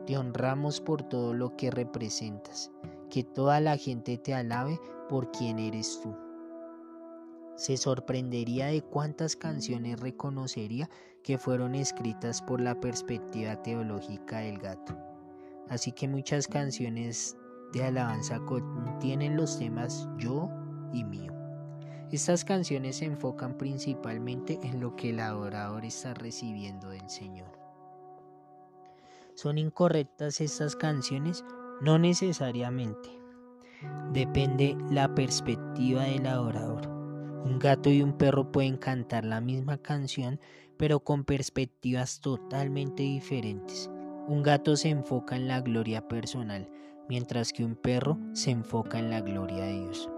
Te 0.06 0.18
honramos 0.18 0.82
por 0.82 1.04
todo 1.04 1.34
lo 1.34 1.56
que 1.56 1.72
representas. 1.72 2.72
Que 3.16 3.24
toda 3.24 3.62
la 3.62 3.78
gente 3.78 4.18
te 4.18 4.34
alabe 4.34 4.78
por 5.08 5.32
quien 5.32 5.58
eres 5.58 6.02
tú. 6.04 6.14
Se 7.56 7.78
sorprendería 7.78 8.66
de 8.66 8.82
cuántas 8.82 9.38
canciones 9.38 10.02
reconocería 10.02 10.90
que 11.24 11.38
fueron 11.38 11.76
escritas 11.76 12.42
por 12.42 12.60
la 12.60 12.78
perspectiva 12.82 13.64
teológica 13.64 14.40
del 14.40 14.58
gato. 14.58 14.98
Así 15.70 15.94
que 15.94 16.10
muchas 16.10 16.50
canciones 16.50 17.38
de 17.72 17.86
alabanza 17.86 18.38
contienen 18.40 19.38
los 19.38 19.60
temas 19.60 20.10
yo 20.18 20.50
y 20.92 21.06
mío. 21.06 21.32
Estas 22.12 22.44
canciones 22.44 22.98
se 22.98 23.06
enfocan 23.06 23.58
principalmente 23.58 24.60
en 24.62 24.82
lo 24.82 24.98
que 24.98 25.12
el 25.12 25.22
adorador 25.22 25.86
está 25.86 26.14
recibiendo 26.16 26.90
del 26.90 27.10
Señor. 27.10 27.58
¿Son 29.36 29.58
incorrectas 29.58 30.42
estas 30.42 30.76
canciones? 30.76 31.46
No 31.82 32.00
necesariamente. 32.00 33.10
Depende 34.13 34.77
la 34.89 35.13
perspectiva 35.13 36.03
del 36.03 36.25
adorador. 36.25 36.88
Un 36.88 37.60
gato 37.60 37.89
y 37.89 38.01
un 38.01 38.13
perro 38.13 38.51
pueden 38.51 38.77
cantar 38.77 39.25
la 39.25 39.41
misma 39.41 39.77
canción, 39.77 40.39
pero 40.77 41.01
con 41.01 41.25
perspectivas 41.25 42.22
totalmente 42.22 43.03
diferentes. 43.03 43.91
Un 44.27 44.41
gato 44.41 44.77
se 44.77 44.89
enfoca 44.89 45.36
en 45.36 45.50
la 45.50 45.60
gloria 45.60 46.08
personal, 46.08 46.70
mientras 47.10 47.51
que 47.51 47.65
un 47.65 47.75
perro 47.75 48.17
se 48.34 48.51
enfoca 48.51 48.98
en 48.98 49.10
la 49.10 49.20
gloria 49.22 49.65
de 49.65 49.82
Dios. 49.82 50.10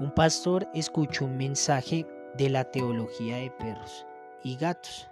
Un 0.00 0.10
pastor 0.10 0.68
escuchó 0.74 1.24
un 1.24 1.38
mensaje 1.38 2.06
de 2.36 2.50
la 2.50 2.70
teología 2.70 3.36
de 3.36 3.50
perros 3.50 4.06
y 4.42 4.56
gatos. 4.56 5.08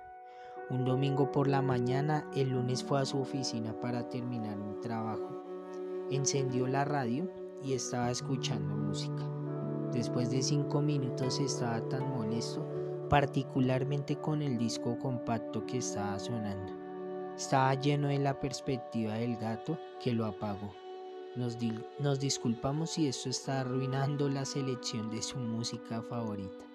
Un 0.69 0.85
domingo 0.85 1.33
por 1.33 1.49
la 1.49 1.63
mañana, 1.63 2.27
el 2.37 2.51
lunes 2.51 2.85
fue 2.85 3.01
a 3.01 3.05
su 3.05 3.21
oficina 3.21 3.73
para 3.81 4.09
terminar 4.09 4.59
un 4.59 4.81
trabajo. 4.81 5.52
Encendió 6.13 6.67
la 6.67 6.85
radio 6.85 7.27
y 7.65 7.73
estaba 7.73 8.11
escuchando 8.11 8.77
música. 8.77 9.27
Después 9.95 10.31
de 10.31 10.43
cinco 10.43 10.83
minutos 10.83 11.41
estaba 11.41 11.81
tan 11.89 12.07
molesto, 12.07 12.69
particularmente 13.09 14.17
con 14.17 14.43
el 14.43 14.59
disco 14.59 14.99
compacto 14.99 15.65
que 15.65 15.79
estaba 15.79 16.19
sonando. 16.19 16.71
Estaba 17.35 17.73
lleno 17.77 18.09
de 18.09 18.19
la 18.19 18.39
perspectiva 18.39 19.15
del 19.15 19.39
gato 19.39 19.79
que 20.05 20.13
lo 20.13 20.27
apagó. 20.27 20.75
Nos, 21.35 22.21
disculpamos 22.21 22.91
si 22.91 23.09
esto 23.09 23.31
está 23.31 23.63
arruinando 23.63 24.29
la 24.29 24.45
selección 24.45 25.09
de 25.09 25.23
su 25.23 25.39
música 25.39 26.03
favorita. 26.03 26.67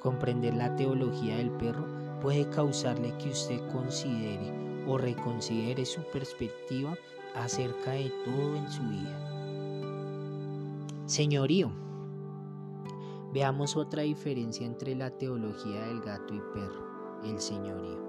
Comprender 0.00 0.52
la 0.52 0.74
teología 0.74 1.36
del 1.36 1.52
perro 1.52 1.86
puede 2.20 2.50
causarle 2.50 3.16
que 3.18 3.28
usted 3.28 3.60
considere 3.70 4.52
o 4.88 4.98
reconsidere 4.98 5.86
su 5.86 6.02
perspectiva 6.12 6.98
acerca 7.34 7.92
de 7.92 8.10
todo 8.24 8.56
en 8.56 8.70
su 8.70 8.82
vida. 8.82 9.20
Señorío, 11.06 11.70
veamos 13.32 13.76
otra 13.76 14.02
diferencia 14.02 14.66
entre 14.66 14.94
la 14.94 15.10
teología 15.10 15.86
del 15.86 16.00
gato 16.00 16.34
y 16.34 16.40
perro, 16.52 17.20
el 17.24 17.40
señorío. 17.40 18.02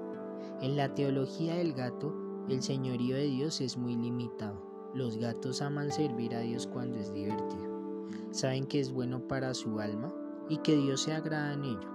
En 0.62 0.78
la 0.78 0.94
teología 0.94 1.56
del 1.56 1.74
gato, 1.74 2.14
el 2.48 2.62
señorío 2.62 3.16
de 3.16 3.26
Dios 3.26 3.60
es 3.62 3.78
muy 3.78 3.96
limitado 3.96 4.76
los 4.96 5.18
gatos 5.18 5.62
aman 5.62 5.92
servir 5.92 6.34
a 6.36 6.40
Dios 6.40 6.68
cuando 6.68 6.98
es 6.98 7.14
divertido. 7.14 8.08
Saben 8.32 8.66
que 8.66 8.80
es 8.80 8.94
bueno 8.94 9.28
para 9.28 9.54
su 9.54 9.82
alma 9.82 10.14
y 10.48 10.60
que 10.60 10.78
Dios 10.78 11.02
se 11.02 11.12
agrada 11.12 11.54
en 11.54 11.66
ello. 11.66 11.90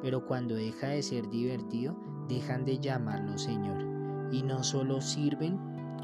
Pero 0.00 0.24
cuando 0.24 0.54
deja 0.54 0.90
de 0.90 1.02
ser 1.02 1.28
divertido, 1.28 1.96
dejan 2.28 2.64
de 2.64 2.78
llamarlo 2.78 3.36
Señor 3.36 3.84
y 4.30 4.44
no 4.44 4.62
solo 4.62 5.00
sirven 5.00 5.58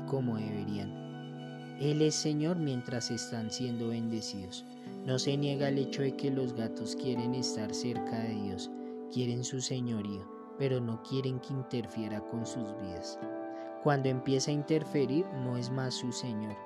como 0.07 0.37
deberían. 0.37 1.07
Él 1.81 2.01
es 2.01 2.15
Señor 2.15 2.57
mientras 2.57 3.11
están 3.11 3.51
siendo 3.51 3.89
bendecidos. 3.89 4.65
No 5.05 5.19
se 5.19 5.37
niega 5.37 5.69
el 5.69 5.79
hecho 5.79 6.03
de 6.03 6.17
que 6.17 6.31
los 6.31 6.55
gatos 6.55 6.97
quieren 6.97 7.35
estar 7.35 7.73
cerca 7.75 8.19
de 8.19 8.35
Dios, 8.35 8.71
quieren 9.13 9.45
su 9.45 9.61
señorío, 9.61 10.27
pero 10.59 10.81
no 10.81 11.03
quieren 11.03 11.39
que 11.41 11.53
interfiera 11.53 12.21
con 12.21 12.47
sus 12.47 12.75
vidas. 12.81 13.19
Cuando 13.83 14.09
empieza 14.09 14.51
a 14.51 14.55
interferir 14.55 15.27
no 15.45 15.57
es 15.57 15.71
más 15.71 15.95
su 15.95 16.11
Señor. 16.11 16.57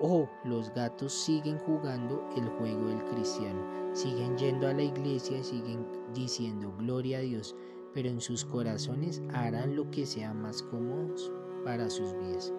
Oh, 0.00 0.28
los 0.44 0.72
gatos 0.74 1.12
siguen 1.12 1.58
jugando 1.60 2.28
el 2.36 2.46
juego 2.50 2.88
del 2.88 3.04
cristiano, 3.06 3.94
siguen 3.94 4.36
yendo 4.36 4.68
a 4.68 4.74
la 4.74 4.82
iglesia, 4.82 5.42
siguen 5.42 5.86
diciendo 6.14 6.74
gloria 6.78 7.18
a 7.18 7.22
Dios, 7.22 7.56
pero 7.94 8.08
en 8.08 8.20
sus 8.20 8.44
corazones 8.44 9.22
harán 9.32 9.76
lo 9.76 9.90
que 9.90 10.04
sea 10.04 10.34
más 10.34 10.62
cómodo 10.62 11.43
para 11.64 11.90
sus 11.90 12.12
vidas. 12.18 12.52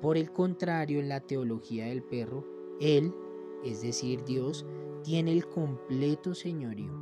Por 0.00 0.16
el 0.16 0.32
contrario, 0.32 1.00
en 1.00 1.08
la 1.08 1.20
teología 1.20 1.86
del 1.86 2.02
perro, 2.02 2.44
Él, 2.80 3.12
es 3.64 3.82
decir, 3.82 4.24
Dios, 4.24 4.66
tiene 5.02 5.32
el 5.32 5.46
completo 5.46 6.34
señorío. 6.34 6.92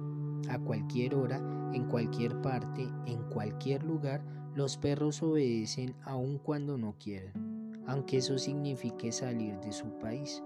A 0.49 0.59
cualquier 0.59 1.15
hora, 1.15 1.39
en 1.73 1.87
cualquier 1.89 2.41
parte, 2.43 2.89
en 3.07 3.23
cualquier 3.31 3.83
lugar, 3.85 4.25
los 4.55 4.77
perros 4.77 5.23
obedecen 5.23 5.95
aun 6.03 6.39
cuando 6.39 6.77
no 6.77 6.97
quieran, 6.99 7.83
aunque 7.87 8.19
eso 8.19 8.39
signifique 8.39 9.13
salir 9.13 9.59
de 9.61 9.73
su 9.73 9.99
país. 9.99 10.43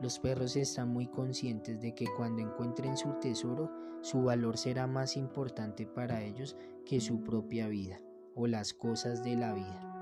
Los 0.00 0.20
perros 0.20 0.54
están 0.54 0.92
muy 0.92 1.08
conscientes 1.08 1.80
de 1.80 1.92
que 1.94 2.06
cuando 2.16 2.40
encuentren 2.40 2.96
su 2.96 3.14
tesoro, 3.20 3.70
su 4.00 4.22
valor 4.22 4.56
será 4.56 4.86
más 4.86 5.16
importante 5.16 5.86
para 5.86 6.22
ellos 6.22 6.56
que 6.86 7.00
su 7.00 7.24
propia 7.24 7.66
vida 7.68 8.00
o 8.36 8.46
las 8.46 8.72
cosas 8.72 9.24
de 9.24 9.34
la 9.34 9.54
vida. 9.54 9.97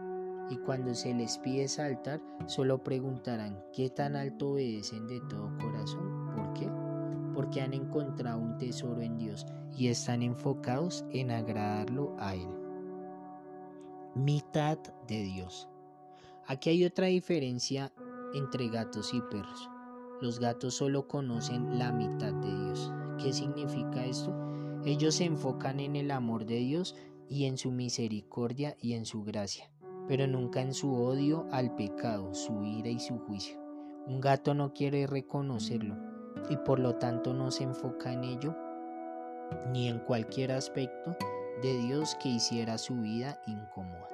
Y 0.51 0.57
cuando 0.59 0.95
se 0.95 1.13
les 1.15 1.39
pide 1.39 1.69
saltar, 1.69 2.21
solo 2.47 2.83
preguntarán 2.83 3.63
qué 3.73 3.91
tan 3.91 4.17
alto 4.17 4.53
obedecen 4.53 5.07
de 5.07 5.21
todo 5.29 5.57
corazón. 5.59 6.31
¿Por 6.35 6.53
qué? 6.53 6.71
Porque 7.35 7.61
han 7.61 7.75
encontrado 7.75 8.39
un 8.39 8.57
tesoro 8.57 9.03
en 9.03 9.19
Dios 9.19 9.47
y 9.77 9.89
están 9.89 10.23
enfocados 10.23 11.05
en 11.11 11.31
agradarlo 11.31 12.15
a 12.19 12.35
Él 12.35 12.67
mitad 14.17 14.79
de 15.07 15.23
Dios. 15.23 15.69
Aquí 16.47 16.71
hay 16.71 16.85
otra 16.85 17.07
diferencia 17.07 17.93
entre 18.35 18.69
gatos 18.69 19.13
y 19.13 19.21
perros. 19.21 19.69
Los 20.23 20.41
gatos 20.41 20.75
solo 20.75 21.07
conocen 21.07 21.79
la 21.79 21.93
mitad 21.93 22.33
de 22.33 22.65
Dios. 22.65 22.91
¿Qué 23.23 23.33
significa 23.33 24.07
esto? 24.07 24.35
Ellos 24.85 25.17
se 25.17 25.25
enfocan 25.25 25.81
en 25.81 25.97
el 25.97 26.11
amor 26.11 26.47
de 26.47 26.57
Dios 26.57 26.97
y 27.29 27.45
en 27.45 27.59
su 27.59 27.71
misericordia 27.71 28.77
y 28.81 28.95
en 28.95 29.05
su 29.05 29.23
gracia, 29.23 29.71
pero 30.09 30.27
nunca 30.27 30.61
en 30.61 30.73
su 30.73 30.95
odio 30.95 31.47
al 31.51 31.75
pecado, 31.75 32.35
su 32.35 32.63
ira 32.63 32.89
y 32.89 33.01
su 33.01 33.19
juicio. 33.19 33.59
Un 34.07 34.21
gato 34.21 34.55
no 34.55 34.73
quiere 34.73 35.07
reconocerlo 35.07 35.97
y 36.49 36.57
por 36.59 36.79
lo 36.79 36.95
tanto 36.97 37.35
no 37.35 37.51
se 37.51 37.65
enfoca 37.65 38.13
en 38.13 38.25
ello 38.25 38.57
ni 39.73 39.89
en 39.89 39.99
cualquier 40.01 40.53
aspecto 40.53 41.17
de 41.63 41.79
Dios 41.79 42.17
que 42.23 42.29
hiciera 42.29 42.79
su 42.79 42.95
vida 42.97 43.41
incómoda. 43.47 44.09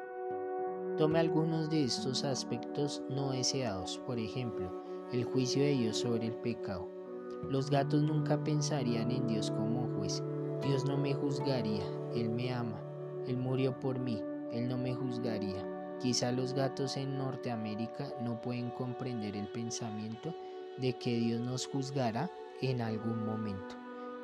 Tome 0.96 1.18
algunos 1.18 1.70
de 1.70 1.85
estos 1.85 2.24
aspectos 2.24 3.02
no 3.09 3.33
deseados, 3.33 3.98
por 4.07 4.18
ejemplo, 4.18 4.70
el 5.12 5.24
juicio 5.24 5.62
de 5.62 5.70
Dios 5.70 5.98
sobre 5.98 6.26
el 6.26 6.35
pecado. 6.35 6.88
Los 7.48 7.70
gatos 7.70 8.02
nunca 8.02 8.42
pensarían 8.42 9.11
en 9.11 9.26
Dios 9.26 9.50
como 9.50 9.88
juez. 9.96 10.22
Dios 10.62 10.85
no 10.85 10.96
me 10.96 11.14
juzgaría, 11.14 11.83
Él 12.14 12.31
me 12.31 12.52
ama, 12.52 12.81
Él 13.26 13.37
murió 13.37 13.78
por 13.81 13.98
mí, 13.98 14.22
Él 14.52 14.68
no 14.68 14.76
me 14.76 14.94
juzgaría. 14.94 15.72
Quizá 16.03 16.33
los 16.33 16.53
gatos 16.53 16.97
en 16.97 17.17
Norteamérica 17.17 18.09
no 18.25 18.41
pueden 18.43 18.71
comprender 18.71 19.37
el 19.37 19.47
pensamiento 19.47 20.35
de 20.79 20.95
que 20.95 21.15
Dios 21.15 21.41
nos 21.41 21.69
juzgará 21.69 22.29
en 22.61 22.81
algún 22.81 23.25
momento. 23.25 23.77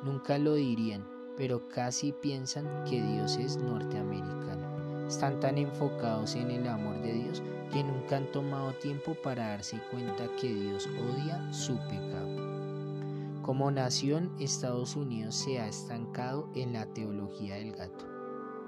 Nunca 0.03 0.37
lo 0.37 0.55
dirían, 0.55 1.07
pero 1.37 1.69
casi 1.69 2.11
piensan 2.11 2.65
que 2.83 3.01
Dios 3.01 3.37
es 3.37 3.55
norteamericano. 3.55 5.07
Están 5.07 5.39
tan 5.39 5.57
enfocados 5.57 6.35
en 6.35 6.51
el 6.51 6.67
amor 6.67 7.01
de 7.01 7.13
Dios 7.13 7.41
que 7.71 7.81
nunca 7.81 8.17
han 8.17 8.29
tomado 8.33 8.73
tiempo 8.73 9.15
para 9.23 9.47
darse 9.47 9.79
cuenta 9.89 10.27
que 10.35 10.53
Dios 10.53 10.85
odia 10.85 11.53
su 11.53 11.77
pecado. 11.87 13.39
Como 13.41 13.71
nación, 13.71 14.31
Estados 14.37 14.97
Unidos 14.97 15.33
se 15.33 15.59
ha 15.59 15.67
estancado 15.69 16.49
en 16.55 16.73
la 16.73 16.87
teología 16.87 17.55
del 17.55 17.71
gato. 17.71 18.05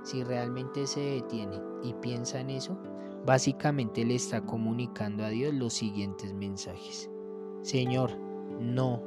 Si 0.04 0.24
realmente 0.24 0.88
se 0.88 1.02
detiene 1.02 1.60
y 1.84 1.93
piensa 1.95 2.39
en 2.39 2.52
eso, 2.52 2.78
básicamente 3.25 4.05
le 4.05 4.15
está 4.15 4.45
comunicando 4.45 5.23
a 5.23 5.29
Dios 5.29 5.53
los 5.53 5.73
siguientes 5.73 6.34
mensajes. 6.34 7.10
Señor, 7.62 8.17
no 8.60 9.01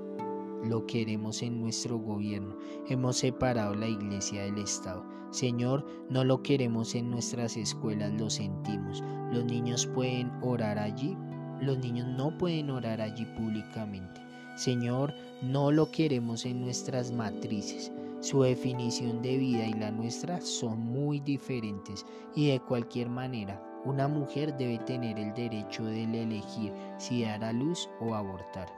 lo 0.64 0.86
queremos 0.86 1.42
en 1.42 1.60
nuestro 1.60 1.98
gobierno. 1.98 2.56
Hemos 2.88 3.18
separado 3.18 3.74
la 3.74 3.88
iglesia 3.88 4.44
del 4.44 4.58
Estado. 4.58 5.04
Señor, 5.30 5.84
no 6.08 6.24
lo 6.24 6.42
queremos 6.42 6.94
en 6.94 7.10
nuestras 7.10 7.56
escuelas, 7.56 8.12
lo 8.18 8.30
sentimos. 8.30 9.02
Los 9.32 9.44
niños 9.44 9.86
pueden 9.86 10.30
orar 10.42 10.78
allí, 10.78 11.16
los 11.60 11.78
niños 11.78 12.06
no 12.06 12.36
pueden 12.38 12.70
orar 12.70 13.00
allí 13.00 13.26
públicamente. 13.36 14.20
Señor, 14.56 15.12
no 15.42 15.72
lo 15.72 15.90
queremos 15.90 16.46
en 16.46 16.60
nuestras 16.60 17.10
matrices. 17.10 17.90
Su 18.24 18.40
definición 18.40 19.20
de 19.20 19.36
vida 19.36 19.66
y 19.66 19.74
la 19.74 19.90
nuestra 19.90 20.40
son 20.40 20.80
muy 20.80 21.20
diferentes 21.20 22.06
y 22.34 22.48
de 22.48 22.58
cualquier 22.58 23.10
manera 23.10 23.62
una 23.84 24.08
mujer 24.08 24.56
debe 24.56 24.78
tener 24.78 25.18
el 25.18 25.34
derecho 25.34 25.84
de 25.84 26.04
elegir 26.04 26.72
si 26.96 27.22
dar 27.22 27.44
a 27.44 27.52
luz 27.52 27.86
o 28.00 28.14
abortar. 28.14 28.72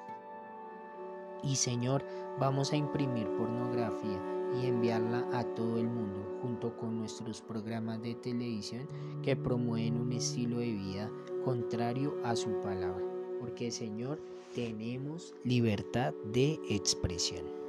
Y 1.44 1.54
Señor, 1.54 2.04
vamos 2.40 2.72
a 2.72 2.76
imprimir 2.76 3.28
pornografía 3.36 4.20
y 4.60 4.66
enviarla 4.66 5.24
a 5.32 5.44
todo 5.54 5.78
el 5.78 5.86
mundo 5.86 6.26
junto 6.42 6.76
con 6.76 6.98
nuestros 6.98 7.40
programas 7.40 8.02
de 8.02 8.16
televisión 8.16 8.88
que 9.22 9.36
promueven 9.36 10.00
un 10.00 10.12
estilo 10.12 10.58
de 10.58 10.72
vida 10.72 11.08
contrario 11.44 12.16
a 12.24 12.34
su 12.34 12.50
palabra. 12.62 13.06
Porque 13.38 13.70
Señor, 13.70 14.18
tenemos 14.56 15.36
libertad 15.44 16.12
de 16.32 16.58
expresión. 16.68 17.65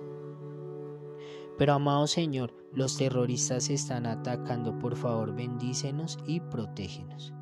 Pero 1.58 1.74
amado 1.74 2.06
Señor, 2.08 2.54
los 2.72 2.98
terroristas 2.98 3.70
están 3.70 4.06
atacando, 4.06 4.78
por 4.78 4.96
favor 4.96 5.36
bendícenos 5.36 6.20
y 6.28 6.40
protégenos. 6.40 7.34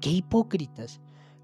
¡Qué 0.00 0.10
hipócritas! 0.10 1.00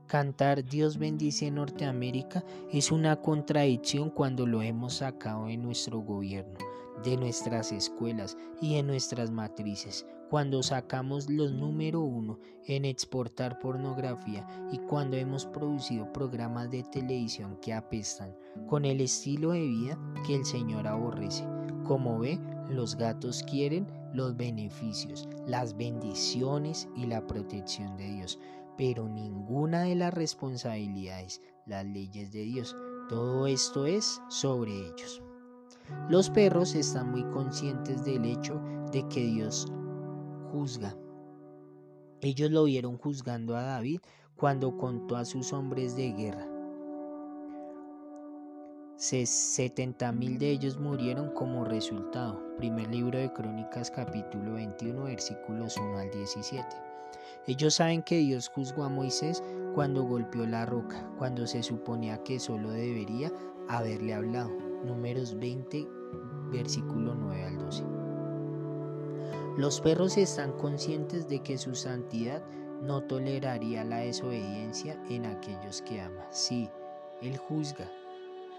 Cantar 0.07 0.63
Dios 0.63 0.99
bendice 0.99 1.51
Norteamérica 1.51 2.45
es 2.71 2.93
una 2.93 3.17
contradicción 3.23 4.11
cuando 4.11 4.47
lo 4.47 4.61
hemos 4.61 4.95
sacado 4.97 5.47
de 5.47 5.57
nuestro 5.57 6.01
gobierno, 6.01 6.59
de 7.03 7.17
nuestras 7.17 7.73
escuelas 7.73 8.37
y 8.61 8.75
de 8.75 8.83
nuestras 8.83 9.31
matrices, 9.31 10.07
cuando 10.29 10.63
sacamos 10.63 11.31
los 11.31 11.53
número 11.53 12.01
uno 12.03 12.39
en 12.67 12.85
exportar 12.85 13.59
pornografía 13.59 14.47
y 14.71 14.79
cuando 14.79 15.17
hemos 15.17 15.47
producido 15.47 16.13
programas 16.13 16.71
de 16.71 16.83
televisión 16.85 17.57
que 17.63 17.73
apestan 17.73 18.37
con 18.69 18.85
el 18.85 19.01
estilo 19.01 19.53
de 19.53 19.63
vida 19.63 19.99
que 20.27 20.35
el 20.35 20.45
Señor 20.45 20.87
aborrece. 20.87 21.52
Como 21.93 22.19
ve, 22.19 22.41
los 22.71 22.97
gatos 22.97 23.43
quieren 23.43 23.87
los 24.15 24.35
beneficios, 24.35 25.29
las 25.47 25.77
bendiciones 25.77 26.89
y 26.97 27.05
la 27.05 27.27
protección 27.27 27.99
de 27.99 28.07
Dios, 28.15 28.39
pero 28.79 29.11
ninguna 29.11 29.83
de 29.83 29.95
las 29.97 30.15
responsabilidades, 30.15 31.43
las 31.67 31.85
leyes 31.85 32.33
de 32.33 32.45
Dios. 32.45 32.75
Todo 33.11 33.47
esto 33.47 33.85
es 33.85 34.23
sobre 34.31 34.73
ellos. 34.73 35.21
Los 36.09 36.31
perros 36.31 36.75
están 36.75 37.11
muy 37.11 37.25
conscientes 37.25 38.03
del 38.07 38.25
hecho 38.25 38.59
de 38.91 39.07
que 39.09 39.27
Dios 39.27 39.71
juzga. 40.51 40.97
Ellos 42.23 42.51
lo 42.51 42.65
vieron 42.65 42.97
juzgando 42.97 43.55
a 43.55 43.65
David 43.65 44.01
cuando 44.35 44.79
contó 44.79 45.17
a 45.17 45.27
sus 45.27 45.53
hombres 45.53 45.95
de 45.95 46.11
guerra. 46.13 46.52
70 49.03 50.12
mil 50.12 50.38
de 50.38 50.53
ellos 50.53 50.79
murieron 50.79 51.31
como 51.31 51.65
resultado. 51.65 52.41
Primer 52.57 52.88
libro 52.88 53.19
de 53.19 53.33
Crónicas 53.33 53.91
capítulo 53.91 54.53
21 54.53 55.03
versículos 55.03 55.77
1 55.77 55.99
al 55.99 56.11
17. 56.12 56.65
Ellos 57.49 57.75
saben 57.75 58.05
que 58.05 58.19
Dios 58.19 58.49
juzgó 58.49 58.85
a 58.85 58.88
Moisés 58.88 59.43
cuando 59.75 60.05
golpeó 60.05 60.47
la 60.47 60.67
roca, 60.67 61.05
cuando 61.19 61.49
se 61.49 61.65
suponía 61.65 62.23
que 62.23 62.38
solo 62.38 62.71
debería 62.71 63.33
haberle 63.69 64.15
hablado. 64.15 64.53
Números 64.85 65.37
20 65.37 65.85
versículo 66.53 67.17
9 67.17 67.45
al 67.45 67.59
12. 67.59 67.83
Los 69.57 69.81
perros 69.81 70.17
están 70.17 70.53
conscientes 70.53 71.27
de 71.27 71.41
que 71.41 71.59
su 71.59 71.75
santidad 71.75 72.41
no 72.81 73.03
toleraría 73.03 73.83
la 73.83 73.99
desobediencia 73.99 74.97
en 75.11 75.27
aquellos 75.27 75.83
que 75.83 76.01
ama. 76.01 76.25
Sí, 76.31 76.71
Él 77.21 77.37
juzga, 77.37 77.91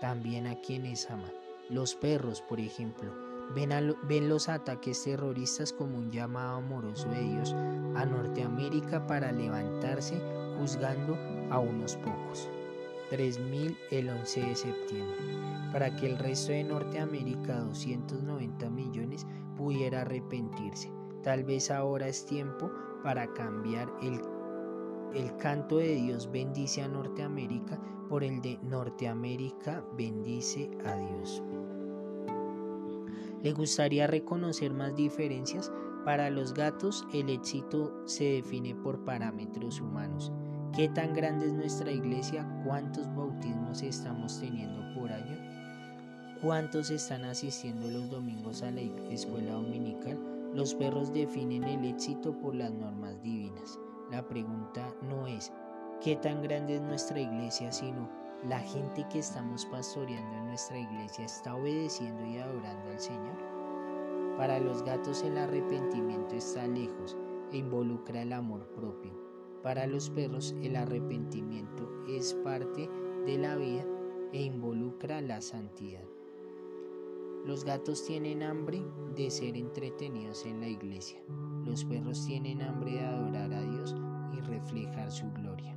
también 0.03 0.47
a 0.47 0.55
quienes 0.55 1.09
aman. 1.09 1.31
Los 1.69 1.95
perros, 1.95 2.41
por 2.41 2.59
ejemplo, 2.59 3.09
ven, 3.55 3.95
ven, 4.03 4.27
los 4.27 4.49
ataques 4.49 5.01
terroristas 5.01 5.71
como 5.71 5.97
un 5.97 6.11
llamado 6.11 6.57
amoroso 6.57 7.07
de 7.07 7.21
Dios 7.21 7.53
a 7.53 8.05
Norteamérica 8.05 9.07
para 9.07 9.31
levantarse 9.31 10.21
juzgando 10.59 11.17
a 11.49 11.59
unos 11.59 11.95
pocos. 11.95 12.49
3.000 13.11 13.77
el 13.91 14.09
11 14.09 14.41
de 14.41 14.55
septiembre, 14.55 15.17
para 15.71 15.95
que 15.95 16.07
el 16.07 16.17
resto 16.17 16.51
de 16.51 16.65
Norteamérica, 16.65 17.61
290 17.61 18.69
millones, 18.71 19.25
pudiera 19.55 20.01
arrepentirse. 20.01 20.91
Tal 21.23 21.45
vez 21.45 21.71
ahora 21.71 22.09
es 22.09 22.25
tiempo 22.25 22.69
para 23.03 23.31
cambiar 23.31 23.89
el 24.01 24.19
el 25.13 25.37
canto 25.37 25.77
de 25.77 25.93
Dios 25.93 26.31
bendice 26.31 26.81
a 26.81 26.87
Norteamérica 26.87 27.79
por 28.13 28.23
el 28.23 28.43
de 28.43 28.59
Norteamérica 28.61 29.83
bendice 29.97 30.69
a 30.85 30.95
Dios. 30.95 31.41
¿Le 33.41 33.53
gustaría 33.53 34.05
reconocer 34.05 34.71
más 34.71 34.95
diferencias? 34.95 35.71
Para 36.05 36.29
los 36.29 36.53
gatos 36.53 37.07
el 37.11 37.31
éxito 37.31 37.91
se 38.05 38.25
define 38.25 38.75
por 38.75 39.03
parámetros 39.03 39.81
humanos. 39.81 40.31
¿Qué 40.75 40.89
tan 40.89 41.15
grande 41.15 41.47
es 41.47 41.53
nuestra 41.53 41.91
iglesia? 41.91 42.47
¿Cuántos 42.63 43.07
bautismos 43.15 43.81
estamos 43.81 44.39
teniendo 44.39 44.93
por 44.93 45.11
año? 45.11 46.37
¿Cuántos 46.39 46.91
están 46.91 47.23
asistiendo 47.23 47.87
los 47.87 48.11
domingos 48.11 48.61
a 48.61 48.69
la 48.69 48.81
escuela 49.09 49.53
dominical? 49.53 50.19
Los 50.53 50.75
perros 50.75 51.11
definen 51.11 51.63
el 51.63 51.83
éxito 51.83 52.37
por 52.37 52.53
las 52.53 52.71
normas 52.71 53.19
divinas. 53.23 53.79
La 54.11 54.27
pregunta 54.27 54.93
no 55.09 55.25
es 55.25 55.51
qué 56.03 56.17
tan 56.17 56.41
grande 56.41 56.75
es 56.75 56.81
nuestra 56.81 57.17
iglesia, 57.17 57.71
sino 57.71 58.09
la 58.49 58.59
gente 58.59 59.07
que 59.09 59.19
estamos 59.19 59.65
pastoreando 59.65 60.35
en 60.35 60.47
nuestra 60.47 60.77
iglesia 60.77 61.23
está 61.23 61.55
obedeciendo 61.55 62.25
y 62.25 62.37
adorando 62.39 62.89
al 62.89 62.99
Señor. 62.99 63.37
Para 64.37 64.59
los 64.59 64.83
gatos 64.83 65.23
el 65.23 65.37
arrepentimiento 65.37 66.35
está 66.35 66.67
lejos 66.67 67.15
e 67.53 67.57
involucra 67.57 68.21
el 68.21 68.33
amor 68.33 68.67
propio. 68.75 69.13
Para 69.63 69.87
los 69.87 70.09
perros 70.09 70.53
el 70.61 70.75
arrepentimiento 70.75 71.89
es 72.09 72.33
parte 72.33 72.89
de 73.25 73.37
la 73.37 73.55
vida 73.55 73.85
e 74.33 74.41
involucra 74.41 75.21
la 75.21 75.39
santidad. 75.39 76.03
Los 77.45 77.63
gatos 77.63 78.05
tienen 78.05 78.43
hambre 78.43 78.81
de 79.15 79.31
ser 79.31 79.55
entretenidos 79.55 80.45
en 80.45 80.59
la 80.59 80.67
iglesia. 80.67 81.19
Los 81.63 81.85
perros 81.85 82.25
tienen 82.25 82.61
hambre 82.61 82.93
de 82.93 83.05
adorar 83.05 83.53
a 83.53 83.61
Dios 83.61 83.95
y 84.33 84.41
reflejar 84.41 85.09
su 85.09 85.31
gloria. 85.31 85.72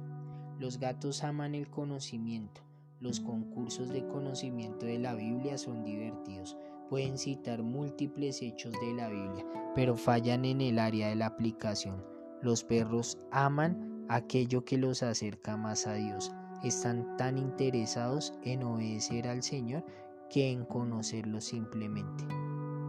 Los 0.58 0.78
gatos 0.78 1.22
aman 1.22 1.54
el 1.54 1.68
conocimiento. 1.68 2.62
Los 3.00 3.20
concursos 3.20 3.90
de 3.90 4.06
conocimiento 4.06 4.86
de 4.86 4.98
la 4.98 5.14
Biblia 5.14 5.58
son 5.58 5.84
divertidos. 5.84 6.56
Pueden 6.88 7.18
citar 7.18 7.62
múltiples 7.62 8.40
hechos 8.40 8.72
de 8.80 8.94
la 8.94 9.10
Biblia, 9.10 9.44
pero 9.74 9.96
fallan 9.96 10.46
en 10.46 10.62
el 10.62 10.78
área 10.78 11.08
de 11.08 11.16
la 11.16 11.26
aplicación. 11.26 12.02
Los 12.40 12.64
perros 12.64 13.18
aman 13.30 14.06
aquello 14.08 14.64
que 14.64 14.78
los 14.78 15.02
acerca 15.02 15.58
más 15.58 15.86
a 15.86 15.92
Dios. 15.92 16.32
Están 16.64 17.18
tan 17.18 17.36
interesados 17.36 18.32
en 18.42 18.62
obedecer 18.62 19.28
al 19.28 19.42
Señor 19.42 19.84
que 20.30 20.50
en 20.50 20.64
conocerlo 20.64 21.42
simplemente. 21.42 22.24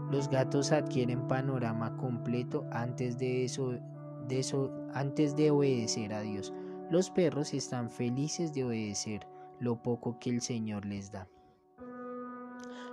Los 0.09 0.29
gatos 0.29 0.71
adquieren 0.71 1.27
panorama 1.27 1.97
completo 1.97 2.65
antes 2.71 3.17
de 3.17 3.43
eso, 3.43 3.73
de 4.29 4.39
eso, 4.39 4.71
antes 4.93 5.35
de 5.35 5.51
obedecer 5.51 6.13
a 6.13 6.21
Dios. 6.21 6.53
Los 6.89 7.09
perros 7.09 7.53
están 7.53 7.89
felices 7.89 8.53
de 8.53 8.63
obedecer 8.63 9.27
lo 9.59 9.81
poco 9.81 10.19
que 10.19 10.29
el 10.29 10.41
Señor 10.41 10.85
les 10.85 11.11
da. 11.11 11.27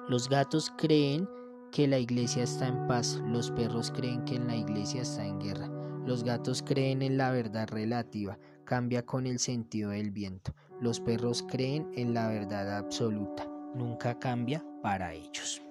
Los 0.08 0.28
gatos 0.28 0.72
creen 0.76 1.28
que 1.70 1.86
la 1.86 1.98
iglesia 1.98 2.42
está 2.42 2.66
en 2.66 2.86
paz, 2.86 3.22
los 3.26 3.50
perros 3.50 3.90
creen 3.90 4.24
que 4.24 4.38
la 4.38 4.56
iglesia 4.56 5.02
está 5.02 5.24
en 5.24 5.38
guerra. 5.38 5.68
Los 6.06 6.22
gatos 6.22 6.62
creen 6.62 7.02
en 7.02 7.16
la 7.16 7.30
verdad 7.30 7.68
relativa, 7.68 8.38
cambia 8.64 9.06
con 9.06 9.26
el 9.26 9.38
sentido 9.38 9.90
del 9.90 10.10
viento. 10.10 10.54
Los 10.80 11.00
perros 11.00 11.44
creen 11.48 11.90
en 11.94 12.14
la 12.14 12.28
verdad 12.28 12.76
absoluta, 12.76 13.48
nunca 13.74 14.18
cambia 14.18 14.64
para 14.82 15.14
ellos. 15.14 15.62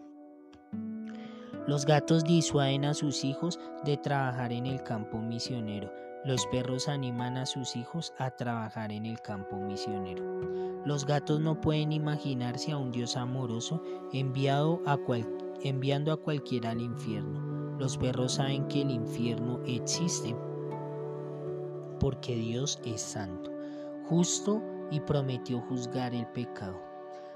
Los 1.67 1.85
gatos 1.85 2.23
disuaden 2.23 2.85
a 2.85 2.93
sus 2.93 3.23
hijos 3.23 3.59
de 3.85 3.97
trabajar 3.97 4.51
en 4.51 4.65
el 4.65 4.81
campo 4.83 5.19
misionero. 5.19 5.91
Los 6.25 6.45
perros 6.47 6.87
animan 6.87 7.35
a 7.37 7.45
sus 7.45 7.75
hijos 7.75 8.13
a 8.17 8.31
trabajar 8.31 8.93
en 8.93 9.05
el 9.05 9.19
campo 9.19 9.57
misionero. 9.57 10.23
Los 10.85 11.05
gatos 11.05 11.41
no 11.41 11.59
pueden 11.59 11.91
imaginarse 11.91 12.71
a 12.71 12.77
un 12.77 12.91
Dios 12.91 13.17
amoroso 13.17 13.81
enviado 14.13 14.81
a 14.85 14.97
enviando 15.63 16.13
a 16.13 16.17
cualquiera 16.17 16.71
al 16.71 16.81
infierno. 16.81 17.77
Los 17.77 17.97
perros 17.97 18.33
saben 18.33 18.67
que 18.69 18.83
el 18.83 18.91
infierno 18.91 19.59
existe 19.65 20.33
porque 21.99 22.35
Dios 22.35 22.79
es 22.85 23.01
santo, 23.01 23.49
justo 24.09 24.61
y 24.91 24.99
prometió 24.99 25.61
juzgar 25.61 26.13
el 26.13 26.27
pecado. 26.27 26.92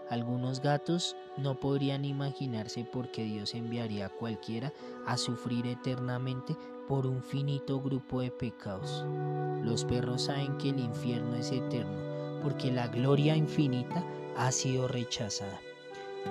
Algunos 0.09 0.61
gatos 0.61 1.15
no 1.37 1.59
podrían 1.59 2.05
imaginarse 2.05 2.83
por 2.85 3.11
qué 3.11 3.23
Dios 3.23 3.53
enviaría 3.53 4.07
a 4.07 4.09
cualquiera 4.09 4.73
a 5.05 5.17
sufrir 5.17 5.67
eternamente 5.67 6.55
por 6.87 7.05
un 7.05 7.21
finito 7.21 7.81
grupo 7.81 8.21
de 8.21 8.31
pecados. 8.31 9.05
Los 9.63 9.83
perros 9.83 10.23
saben 10.23 10.57
que 10.57 10.69
el 10.69 10.79
infierno 10.79 11.35
es 11.35 11.51
eterno 11.51 12.07
porque 12.41 12.71
la 12.71 12.87
gloria 12.87 13.35
infinita 13.35 14.03
ha 14.37 14.51
sido 14.51 14.87
rechazada. 14.87 15.59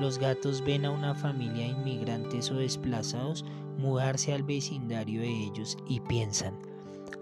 Los 0.00 0.18
gatos 0.18 0.62
ven 0.64 0.84
a 0.84 0.90
una 0.90 1.14
familia 1.14 1.64
de 1.64 1.72
inmigrantes 1.72 2.50
o 2.50 2.54
desplazados 2.54 3.44
mudarse 3.78 4.32
al 4.32 4.42
vecindario 4.42 5.20
de 5.20 5.28
ellos 5.28 5.76
y 5.88 6.00
piensan, 6.00 6.54